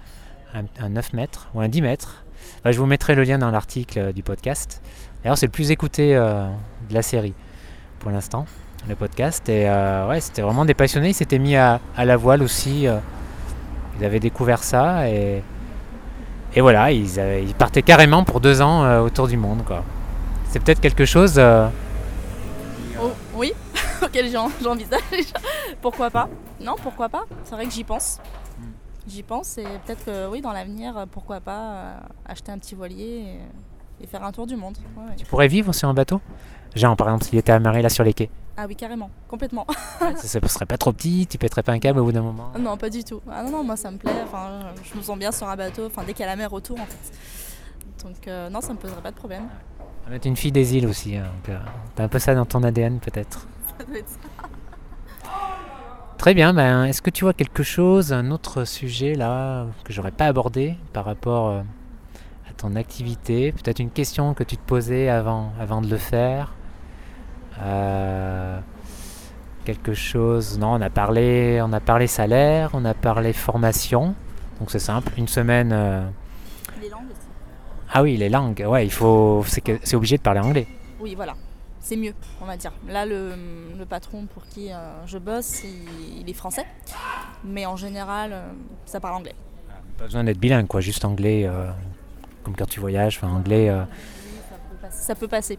un, 0.55 0.85
un 0.85 0.89
9 0.91 1.13
mètres 1.13 1.49
ou 1.55 1.61
un 1.61 1.69
10 1.69 1.83
mètres. 1.83 2.25
Je 2.65 2.79
vous 2.79 2.87
mettrai 2.87 3.15
le 3.15 3.25
lien 3.25 3.39
dans 3.39 3.51
l'article 3.51 3.99
euh, 3.99 4.13
du 4.13 4.23
podcast. 4.23 4.81
D'ailleurs, 5.23 5.39
c'est 5.39 5.47
le 5.47 5.53
plus 5.53 5.71
écouté 5.71 6.17
euh, 6.17 6.47
de 6.89 6.95
la 6.95 7.03
série 7.03 7.35
pour 8.01 8.11
l'instant 8.11 8.47
le 8.89 8.95
podcast. 8.95 9.49
Et 9.49 9.69
euh, 9.69 10.09
ouais, 10.09 10.21
c'était 10.21 10.43
vraiment 10.43 10.65
des 10.65 10.75
passionnés. 10.75 11.11
Ils 11.11 11.15
s'étaient 11.15 11.39
mis 11.39 11.57
à, 11.57 11.81
la 11.97 12.17
voile 12.17 12.43
aussi. 12.43 12.87
ils 13.99 14.05
avaient 14.05 14.21
découvert 14.21 14.63
ça 14.63 15.09
et, 15.09 15.43
et 16.55 16.61
voilà, 16.61 16.93
ils, 16.93 17.55
partaient 17.57 17.83
carrément 17.83 18.25
pour 18.25 18.41
deux 18.41 18.61
ans 18.61 19.01
autour 19.01 19.27
du 19.27 19.39
monde. 19.39 19.65
quoi. 19.65 19.83
C'est 20.51 20.63
peut-être 20.63 20.81
quelque 20.81 21.07
chose. 21.07 21.41
Oh, 23.01 23.11
oui, 23.35 23.55
auquel 24.03 24.31
j'en- 24.31 24.51
j'envisage. 24.63 25.01
pourquoi 25.81 26.11
pas? 26.11 26.29
Non, 26.61 26.75
pourquoi 26.83 27.09
pas? 27.09 27.25
C'est 27.45 27.55
vrai 27.55 27.65
que 27.65 27.73
j'y 27.73 27.85
pense. 27.85 28.21
J'y 29.07 29.23
pense 29.23 29.59
et 29.59 29.65
peut-être 29.85 30.05
que 30.05 30.29
oui, 30.31 30.41
dans 30.41 30.53
l'avenir, 30.53 31.07
pourquoi 31.11 31.41
pas 31.41 31.61
euh, 31.61 31.99
acheter 32.27 32.51
un 32.53 32.59
petit 32.59 32.75
voilier 32.75 33.39
et, 34.01 34.05
et 34.05 34.07
faire 34.07 34.25
un 34.25 34.33
tour 34.33 34.47
du 34.47 34.57
monde. 34.57 34.77
Ouais, 34.97 35.15
tu 35.17 35.27
pourrais 35.27 35.49
vivre 35.49 35.73
sur 35.75 35.89
un 35.89 35.95
bateau? 35.95 36.21
Genre, 36.75 36.97
par 36.97 37.09
exemple, 37.09 37.25
s'il 37.25 37.39
était 37.39 37.53
amarré 37.53 37.83
là 37.83 37.89
sur 37.89 38.03
les 38.03 38.15
quais. 38.15 38.31
Ah 38.57 38.65
oui, 38.67 38.75
carrément, 38.77 39.11
complètement. 39.29 39.67
ça 40.17 40.41
ne 40.41 40.47
serait 40.49 40.67
pas 40.67 40.79
trop 40.79 40.93
petit, 40.93 41.27
tu 41.29 41.39
pèterais 41.39 41.63
pas 41.63 41.73
un 41.73 41.79
câble 41.79 42.01
au 42.01 42.05
bout 42.05 42.13
d'un 42.13 42.23
moment. 42.23 42.51
non, 42.59 42.77
pas 42.77 42.89
du 42.91 43.05
tout. 43.05 43.21
Ah 43.31 43.43
non, 43.43 43.51
non, 43.51 43.65
moi 43.65 43.77
ça 43.77 43.91
me 43.91 43.99
plaît. 43.99 44.13
Enfin, 44.25 44.61
je 44.83 44.97
me 44.97 45.03
sens 45.03 45.19
bien 45.19 45.33
sur 45.33 45.49
un 45.49 45.57
bateau. 45.57 45.87
Enfin, 45.87 46.03
dès 46.07 46.13
qu'il 46.13 46.21
y 46.21 46.25
a 46.25 46.31
la 46.31 46.37
mer 46.37 46.53
autour, 46.53 46.81
en 46.81 46.87
fait. 46.87 48.05
Donc 48.05 48.27
euh, 48.29 48.49
non, 48.51 48.61
ça 48.61 48.73
me 48.73 48.79
poserait 48.79 49.01
pas 49.03 49.11
de 49.11 49.17
problème. 49.17 49.45
On 50.07 50.11
va 50.11 50.17
être 50.17 50.27
une 50.27 50.37
fille 50.37 50.53
des 50.53 50.77
îles 50.77 50.87
aussi. 50.87 51.17
hein, 51.17 51.25
donc, 51.25 51.49
euh, 51.55 51.59
T'as 51.95 52.05
un 52.05 52.09
peu 52.09 52.19
ça 52.19 52.35
dans 52.35 52.45
ton 52.47 52.63
ADN 52.63 52.99
peut-être. 53.01 53.47
Ça 53.79 53.85
doit 53.85 53.99
être 53.99 54.09
ça. 54.09 54.19
Très 56.25 56.33
bien, 56.33 56.55
ben, 56.55 56.87
est-ce 56.87 57.03
que 57.03 57.11
tu 57.11 57.25
vois 57.25 57.35
quelque 57.35 57.63
chose, 57.63 58.15
un 58.15 58.31
autre 58.31 58.65
sujet 58.65 59.15
là 59.15 59.67
que 59.85 59.93
j'aurais 59.93 60.11
pas 60.11 60.25
abordé 60.25 60.75
par 60.95 61.05
rapport 61.05 61.51
euh, 61.51 61.61
à 62.49 62.53
ton 62.57 62.77
activité? 62.77 63.53
Peut-être 63.53 63.79
une 63.79 63.91
question 63.91 64.33
que 64.33 64.43
tu 64.43 64.57
te 64.57 64.63
posais 64.67 65.11
avant, 65.11 65.53
avant 65.61 65.83
de 65.83 65.87
le 65.91 65.99
faire? 65.99 66.55
Euh, 67.61 68.59
Quelque 69.67 69.93
chose 69.93 70.59
Non, 70.59 70.73
on 70.73 70.81
a 70.81 70.89
parlé, 70.89 71.61
on 71.63 71.75
a 71.75 71.81
parlé 71.81 72.07
salaire, 72.07 72.71
on 72.73 72.87
a 72.87 72.95
parlé 72.95 73.35
formation. 73.35 74.15
Donc 74.61 74.71
c'est 74.71 74.79
simple, 74.79 75.13
une 75.19 75.29
semaine. 75.29 75.73
euh, 75.75 76.09
Les 76.81 76.89
langues 76.89 77.11
aussi. 77.11 77.29
Ah 77.93 78.03
oui, 78.03 78.17
les 78.17 78.31
langues. 78.31 78.65
Ouais, 78.67 78.87
il 78.87 78.93
faut, 78.93 79.45
c'est 79.47 79.95
obligé 79.95 80.17
de 80.17 80.23
parler 80.23 80.41
anglais. 80.41 80.67
Oui, 81.01 81.15
voilà. 81.15 81.35
C'est 81.85 81.97
mieux, 81.97 82.15
on 82.41 82.47
va 82.47 82.57
dire. 82.57 82.73
Là, 82.89 83.05
le, 83.05 83.35
le 83.79 83.85
patron 83.85 84.25
pour 84.25 84.47
qui 84.47 84.73
euh, 84.73 85.05
je 85.05 85.19
bosse, 85.19 85.65
il, 85.65 86.23
il 86.23 86.31
est 86.31 86.33
français. 86.33 86.65
Mais 87.45 87.67
en 87.67 87.77
général, 87.77 88.33
euh, 88.33 88.49
ça 88.87 89.01
parle 89.01 89.17
anglais. 89.17 89.35
Pas 89.99 90.05
besoin 90.05 90.25
d'être 90.25 90.39
bilingue, 90.39 90.67
quoi. 90.67 90.81
Juste 90.81 91.05
anglais, 91.05 91.45
euh, 91.45 91.69
comme 92.43 92.57
quand 92.57 92.65
tu 92.65 92.81
voyages. 92.81 93.19
Enfin, 93.19 93.29
anglais. 93.29 93.69
Ça 93.69 94.57
peut 94.57 94.77
passer. 94.81 95.03
Ça 95.03 95.15
peut 95.15 95.29
passer. 95.29 95.59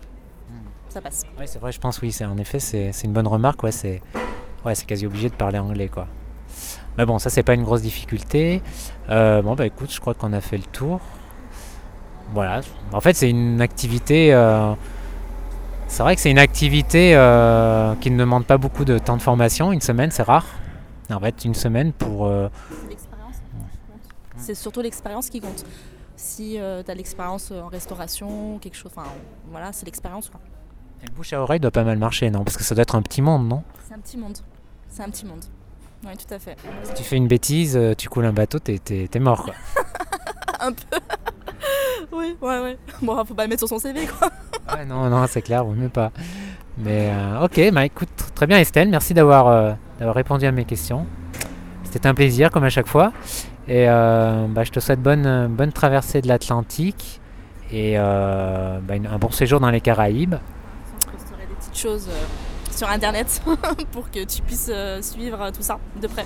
Ça 0.90 1.00
passe. 1.00 1.26
Oui, 1.40 1.46
c'est 1.46 1.60
vrai, 1.60 1.72
je 1.72 1.80
pense, 1.80 2.02
oui, 2.02 2.12
c'est 2.12 2.26
en 2.26 2.40
effet, 2.40 2.60
c'est 2.60 2.92
c'est 2.92 3.06
une 3.06 3.14
bonne 3.14 3.28
remarque, 3.28 3.62
ouais, 3.62 3.72
c'est 3.72 4.02
ouais, 4.66 4.74
c'est 4.74 4.86
quasi 4.86 5.06
obligé 5.06 5.30
de 5.30 5.36
parler 5.36 5.60
anglais, 5.60 5.90
quoi. 5.90 6.08
Mais 6.98 7.06
bon, 7.06 7.20
ça, 7.20 7.30
c'est 7.30 7.44
pas 7.44 7.54
une 7.54 7.64
grosse 7.64 7.84
difficulté. 7.84 8.64
Bon, 9.08 9.54
bah 9.54 9.68
écoute, 9.68 9.92
je 9.94 10.00
crois 10.00 10.16
qu'on 10.16 10.34
a 10.34 10.42
fait 10.42 10.58
le 10.58 10.64
tour. 10.64 11.02
Voilà. 12.34 12.62
En 12.94 13.00
fait, 13.02 13.14
c'est 13.14 13.30
une 13.30 13.62
activité. 13.62 14.32
Euh, 15.86 15.88
c'est 15.88 16.04
vrai 16.04 16.16
que 16.16 16.22
c'est 16.22 16.32
une 16.32 16.40
activité 16.40 17.16
euh, 17.16 17.96
qui 17.96 18.12
ne 18.12 18.18
demande 18.18 18.46
pas 18.46 18.58
beaucoup 18.58 18.86
de 18.86 18.98
temps 18.98 19.18
de 19.18 19.22
formation. 19.22 19.72
Une 19.72 19.82
semaine, 19.82 20.12
c'est 20.12 20.24
rare. 20.24 20.46
En 21.12 21.20
fait, 21.20 21.46
une 21.46 21.54
semaine 21.56 21.94
pour. 21.94 22.26
euh, 22.26 22.50
C'est 24.38 24.56
surtout 24.56 24.82
l'expérience 24.82 25.30
qui 25.30 25.40
compte. 25.42 25.66
Si 26.16 26.58
tu 26.86 26.92
as 26.92 26.96
l'expérience 26.96 27.52
en 27.52 27.68
restauration, 27.68 28.58
quelque 28.60 28.76
chose, 28.76 28.92
enfin 28.96 29.08
voilà, 29.50 29.72
c'est 29.74 29.86
l'expérience. 29.86 30.30
quoi. 30.30 30.40
et 31.04 31.08
le 31.08 31.14
bouche 31.14 31.34
à 31.34 31.42
oreille 31.42 31.60
doit 31.60 31.72
pas 31.72 31.84
mal 31.84 31.98
marcher, 31.98 32.30
non? 32.32 32.44
Parce 32.44 32.58
que 32.58 32.64
ça 32.64 32.74
doit 32.76 32.84
être 32.84 32.96
un 32.96 33.02
petit 33.02 33.22
monde, 33.22 33.48
non? 33.48 33.64
C'est 33.88 33.94
un 33.94 34.00
petit 34.00 34.18
monde. 34.18 34.38
C'est 34.90 35.04
un 35.04 35.10
petit 35.10 35.26
monde. 35.26 35.44
Oui, 36.06 36.12
tout 36.18 36.34
à 36.34 36.40
fait. 36.40 36.56
Si 36.84 36.94
tu 36.94 37.04
fais 37.04 37.18
une 37.18 37.28
bêtise, 37.28 37.76
euh, 37.76 37.94
tu 37.96 38.10
coules 38.10 38.26
un 38.26 38.34
bateau, 38.34 38.60
t'es 38.60 38.78
t'es- 38.80 39.08
t'es 39.10 39.20
mort, 39.20 39.44
quoi. 39.44 39.54
un 40.60 40.72
peu. 40.72 40.98
oui, 42.12 42.38
ouais, 42.42 42.60
ouais. 42.62 42.78
Bon, 43.02 43.24
faut 43.26 43.34
pas 43.34 43.44
le 43.44 43.50
mettre 43.50 43.62
sur 43.62 43.70
son 43.70 43.80
CV, 43.80 44.06
quoi. 44.08 44.30
Ouais, 44.74 44.86
non, 44.86 45.10
non, 45.10 45.26
c'est 45.28 45.42
clair, 45.42 45.64
vaut 45.64 45.74
mieux 45.74 45.90
pas. 45.90 46.12
Mais 46.78 47.10
euh, 47.14 47.46
ok, 47.46 47.72
bah 47.74 47.86
écoute, 47.86 48.10
très 48.34 48.48
bien 48.48 48.58
Estelle, 48.60 48.90
merci 48.90 49.14
d'avoir 49.14 49.48
euh, 49.48 49.72
d'avoir 50.00 50.16
répondu 50.16 50.46
à 50.46 50.52
mes 50.52 50.66
questions. 50.66 51.06
C'était 51.84 52.08
un 52.08 52.14
plaisir 52.14 52.52
comme 52.52 52.64
à 52.66 52.70
chaque 52.70 52.88
fois. 52.88 53.14
Et 53.68 53.86
euh, 53.90 54.46
bah, 54.50 54.64
je 54.64 54.72
te 54.72 54.80
souhaite 54.80 55.02
bonne, 55.02 55.48
bonne 55.48 55.72
traversée 55.72 56.22
de 56.22 56.28
l'Atlantique 56.28 57.22
et 57.72 57.96
bah, 57.98 58.96
une- 58.96 59.08
un 59.08 59.18
bon 59.18 59.32
séjour 59.32 59.60
dans 59.60 59.70
les 59.72 59.82
Caraïbes. 59.82 60.36
Je 61.00 61.06
posterai 61.12 61.48
des 61.48 61.56
petites 61.56 61.78
choses 61.78 62.10
sur 62.72 62.90
internet 62.90 63.42
pour 63.94 64.12
que 64.12 64.24
tu 64.26 64.42
puisses 64.42 64.70
suivre 65.02 65.50
tout 65.52 65.62
ça 65.64 65.78
de 66.02 66.08
près. 66.08 66.26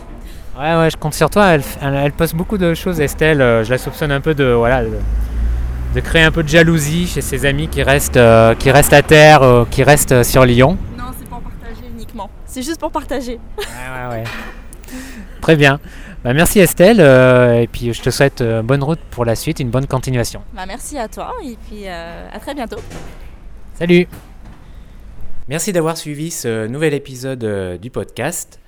Ouais, 0.59 0.75
ouais, 0.77 0.89
je 0.89 0.97
compte 0.97 1.13
sur 1.13 1.29
toi. 1.29 1.45
Elle, 1.49 1.61
elle, 1.81 1.93
elle 1.93 2.11
poste 2.11 2.35
beaucoup 2.35 2.57
de 2.57 2.73
choses, 2.73 2.99
Estelle. 2.99 3.37
Je 3.63 3.69
la 3.69 3.77
soupçonne 3.77 4.11
un 4.11 4.21
peu 4.21 4.33
de, 4.33 4.45
voilà, 4.45 4.83
de, 4.83 4.89
de 5.93 5.99
créer 6.01 6.23
un 6.23 6.31
peu 6.31 6.43
de 6.43 6.49
jalousie 6.49 7.07
chez 7.07 7.21
ses 7.21 7.45
amis 7.45 7.67
qui 7.67 7.81
restent, 7.83 8.17
euh, 8.17 8.53
qui 8.55 8.71
restent 8.71 8.93
à 8.93 9.01
terre, 9.01 9.41
euh, 9.41 9.65
qui 9.69 9.83
restent 9.83 10.23
sur 10.23 10.45
Lyon. 10.45 10.77
Non, 10.97 11.05
c'est 11.17 11.27
pour 11.27 11.41
partager 11.41 11.87
uniquement. 11.91 12.29
C'est 12.45 12.61
juste 12.61 12.79
pour 12.79 12.91
partager. 12.91 13.39
Ouais, 13.57 13.63
ouais, 14.09 14.15
ouais. 14.17 14.23
Très 15.41 15.55
bien. 15.55 15.79
Bah, 16.23 16.33
merci 16.33 16.59
Estelle, 16.59 16.99
euh, 16.99 17.61
et 17.61 17.67
puis 17.67 17.93
je 17.93 18.01
te 18.01 18.09
souhaite 18.09 18.41
euh, 18.41 18.61
bonne 18.61 18.83
route 18.83 18.99
pour 19.09 19.23
la 19.23 19.35
suite, 19.35 19.59
une 19.61 19.69
bonne 19.69 19.87
continuation. 19.87 20.41
Bah, 20.53 20.65
merci 20.67 20.97
à 20.97 21.07
toi 21.07 21.33
et 21.43 21.57
puis 21.67 21.83
euh, 21.85 22.27
à 22.31 22.39
très 22.39 22.53
bientôt. 22.53 22.79
Salut 23.75 24.07
Merci 25.47 25.71
d'avoir 25.71 25.97
suivi 25.97 26.29
ce 26.29 26.67
nouvel 26.67 26.93
épisode 26.93 27.43
euh, 27.43 27.77
du 27.77 27.89
podcast. 27.89 28.59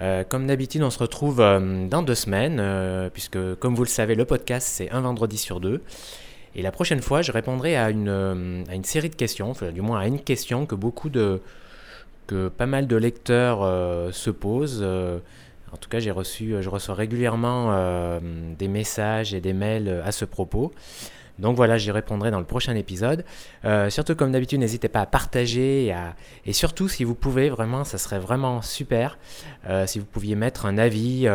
Euh, 0.00 0.24
comme 0.24 0.46
d'habitude, 0.46 0.82
on 0.82 0.90
se 0.90 0.98
retrouve 0.98 1.40
euh, 1.40 1.86
dans 1.86 2.02
deux 2.02 2.16
semaines, 2.16 2.58
euh, 2.58 3.10
puisque 3.10 3.38
comme 3.56 3.74
vous 3.74 3.84
le 3.84 3.88
savez, 3.88 4.14
le 4.14 4.24
podcast 4.24 4.66
c'est 4.68 4.90
un 4.90 5.02
vendredi 5.02 5.38
sur 5.38 5.60
deux. 5.60 5.82
Et 6.56 6.62
la 6.62 6.70
prochaine 6.70 7.02
fois, 7.02 7.20
je 7.22 7.32
répondrai 7.32 7.76
à 7.76 7.90
une, 7.90 8.08
euh, 8.08 8.62
à 8.68 8.74
une 8.74 8.84
série 8.84 9.10
de 9.10 9.16
questions, 9.16 9.50
enfin, 9.50 9.72
du 9.72 9.80
moins 9.80 10.00
à 10.00 10.06
une 10.06 10.20
question 10.20 10.66
que 10.66 10.74
beaucoup 10.74 11.08
de, 11.10 11.40
que 12.26 12.48
pas 12.48 12.66
mal 12.66 12.86
de 12.86 12.96
lecteurs 12.96 13.62
euh, 13.62 14.12
se 14.12 14.30
posent. 14.30 14.80
Euh, 14.82 15.18
en 15.72 15.76
tout 15.76 15.88
cas, 15.88 15.98
j'ai 15.98 16.12
reçu, 16.12 16.54
je 16.60 16.68
reçois 16.68 16.94
régulièrement 16.94 17.76
des 18.56 18.68
messages 18.68 19.34
et 19.34 19.40
des 19.40 19.52
mails 19.52 20.02
à 20.04 20.12
ce 20.12 20.24
propos. 20.24 20.70
Donc 21.40 21.56
voilà, 21.56 21.78
j'y 21.78 21.90
répondrai 21.90 22.30
dans 22.30 22.38
le 22.38 22.44
prochain 22.44 22.76
épisode. 22.76 23.24
Surtout, 23.88 24.14
comme 24.14 24.30
d'habitude, 24.30 24.60
n'hésitez 24.60 24.86
pas 24.86 25.00
à 25.00 25.06
partager 25.06 25.86
et, 25.86 25.92
à- 25.92 26.14
et 26.46 26.52
surtout, 26.52 26.86
si 26.88 27.02
vous 27.02 27.16
pouvez, 27.16 27.50
vraiment, 27.50 27.82
ça 27.82 27.98
serait 27.98 28.20
vraiment 28.20 28.62
super 28.62 29.18
si 29.86 29.98
vous 29.98 30.04
pouviez 30.04 30.36
mettre 30.36 30.64
un 30.64 30.78
avis 30.78 31.26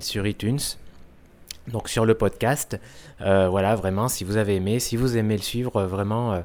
sur 0.00 0.26
iTunes. 0.26 0.58
Donc 1.72 1.88
sur 1.88 2.04
le 2.04 2.14
podcast, 2.14 2.80
Euh, 3.20 3.48
voilà, 3.48 3.74
vraiment, 3.74 4.06
si 4.06 4.22
vous 4.22 4.36
avez 4.36 4.54
aimé, 4.54 4.78
si 4.78 4.96
vous 4.96 5.16
aimez 5.16 5.36
le 5.36 5.42
suivre, 5.42 5.76
euh, 5.76 5.86
vraiment, 5.88 6.34
euh, 6.34 6.40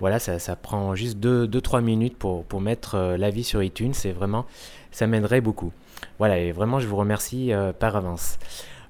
voilà, 0.00 0.18
ça, 0.18 0.38
ça 0.38 0.56
prend 0.56 0.94
juste 0.94 1.18
2-3 1.18 1.82
minutes 1.82 2.16
pour, 2.16 2.60
mettre 2.62 2.94
euh, 2.94 3.18
l'avis 3.18 3.44
sur 3.44 3.62
iTunes, 3.62 3.92
et 4.04 4.12
vraiment, 4.12 4.46
ça 4.90 5.06
m'aiderait 5.06 5.42
beaucoup. 5.42 5.70
Voilà, 6.18 6.38
et 6.38 6.50
vraiment, 6.50 6.80
je 6.80 6.86
vous 6.86 6.96
remercie 6.96 7.52
par 7.78 7.96
avance. 7.96 8.38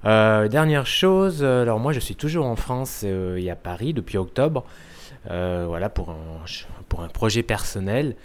Dernière 0.03 0.85
chose, 0.85 1.43
alors 1.43 1.79
moi 1.79 1.91
je 1.91 1.99
suis 1.99 2.15
toujours 2.15 2.45
en 2.45 2.55
France 2.55 3.03
et 3.03 3.49
à 3.49 3.55
Paris 3.55 3.93
depuis 3.93 4.17
octobre, 4.17 4.63
voilà, 5.25 5.89
pour 5.89 6.09
un 6.09 7.07
projet 7.07 7.41
personnel. 7.41 8.15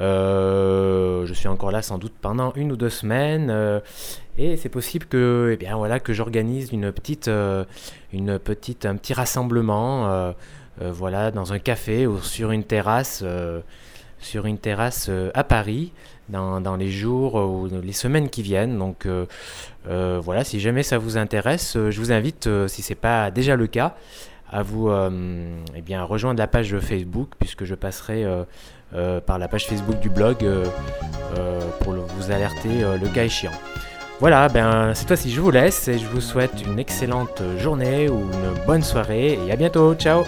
Euh, 0.00 1.24
je 1.26 1.32
suis 1.34 1.48
encore 1.48 1.70
là 1.70 1.82
sans 1.82 1.98
doute 1.98 2.14
pendant 2.20 2.52
une 2.54 2.72
ou 2.72 2.76
deux 2.76 2.90
semaines 2.90 3.48
euh, 3.50 3.78
et 4.36 4.56
c'est 4.56 4.68
possible 4.68 5.06
que, 5.06 5.50
eh 5.52 5.56
bien, 5.56 5.76
voilà, 5.76 6.00
que 6.00 6.12
j'organise 6.12 6.72
une 6.72 6.90
petite, 6.90 7.28
euh, 7.28 7.64
une 8.12 8.38
petite, 8.40 8.86
un 8.86 8.96
petit 8.96 9.14
rassemblement, 9.14 10.34
voilà, 10.80 11.30
dans 11.30 11.52
un 11.52 11.60
café 11.60 12.06
ou 12.08 12.20
sur 12.20 12.50
une 12.50 12.64
terrasse, 12.64 13.24
sur 14.18 14.46
une 14.46 14.58
terrasse 14.58 15.08
à 15.34 15.44
Paris, 15.44 15.92
dans, 16.28 16.60
dans 16.60 16.74
les 16.74 16.90
jours 16.90 17.36
ou 17.36 17.68
les 17.68 17.92
semaines 17.92 18.28
qui 18.28 18.42
viennent. 18.42 18.76
Donc 18.76 19.06
voilà, 19.84 20.42
si 20.42 20.58
jamais 20.58 20.82
ça 20.82 20.98
vous 20.98 21.16
intéresse, 21.16 21.74
je 21.74 22.00
vous 22.00 22.10
invite, 22.10 22.48
si 22.66 22.82
c'est 22.82 22.96
pas 22.96 23.30
déjà 23.30 23.54
le 23.54 23.68
cas, 23.68 23.94
à 24.50 24.64
vous 24.64 24.90
eh 25.76 25.80
bien, 25.80 26.02
rejoindre 26.02 26.40
la 26.40 26.48
page 26.48 26.76
Facebook, 26.80 27.30
puisque 27.38 27.64
je 27.64 27.76
passerai 27.76 28.26
par 29.26 29.38
la 29.38 29.48
page 29.48 29.66
Facebook 29.66 29.98
du 30.00 30.08
blog 30.08 30.36
euh, 30.42 30.64
euh, 31.36 31.60
pour 31.80 31.94
vous 31.94 32.30
alerter 32.30 32.82
euh, 32.82 32.96
le 32.96 33.08
cas 33.08 33.24
échéant. 33.24 33.52
Voilà, 34.20 34.48
ben 34.48 34.94
cette 34.94 35.08
fois-ci 35.08 35.30
je 35.30 35.40
vous 35.40 35.50
laisse 35.50 35.88
et 35.88 35.98
je 35.98 36.06
vous 36.06 36.20
souhaite 36.20 36.62
une 36.64 36.78
excellente 36.78 37.42
journée 37.58 38.08
ou 38.08 38.20
une 38.20 38.64
bonne 38.66 38.82
soirée 38.82 39.38
et 39.46 39.52
à 39.52 39.56
bientôt, 39.56 39.94
ciao 39.94 40.24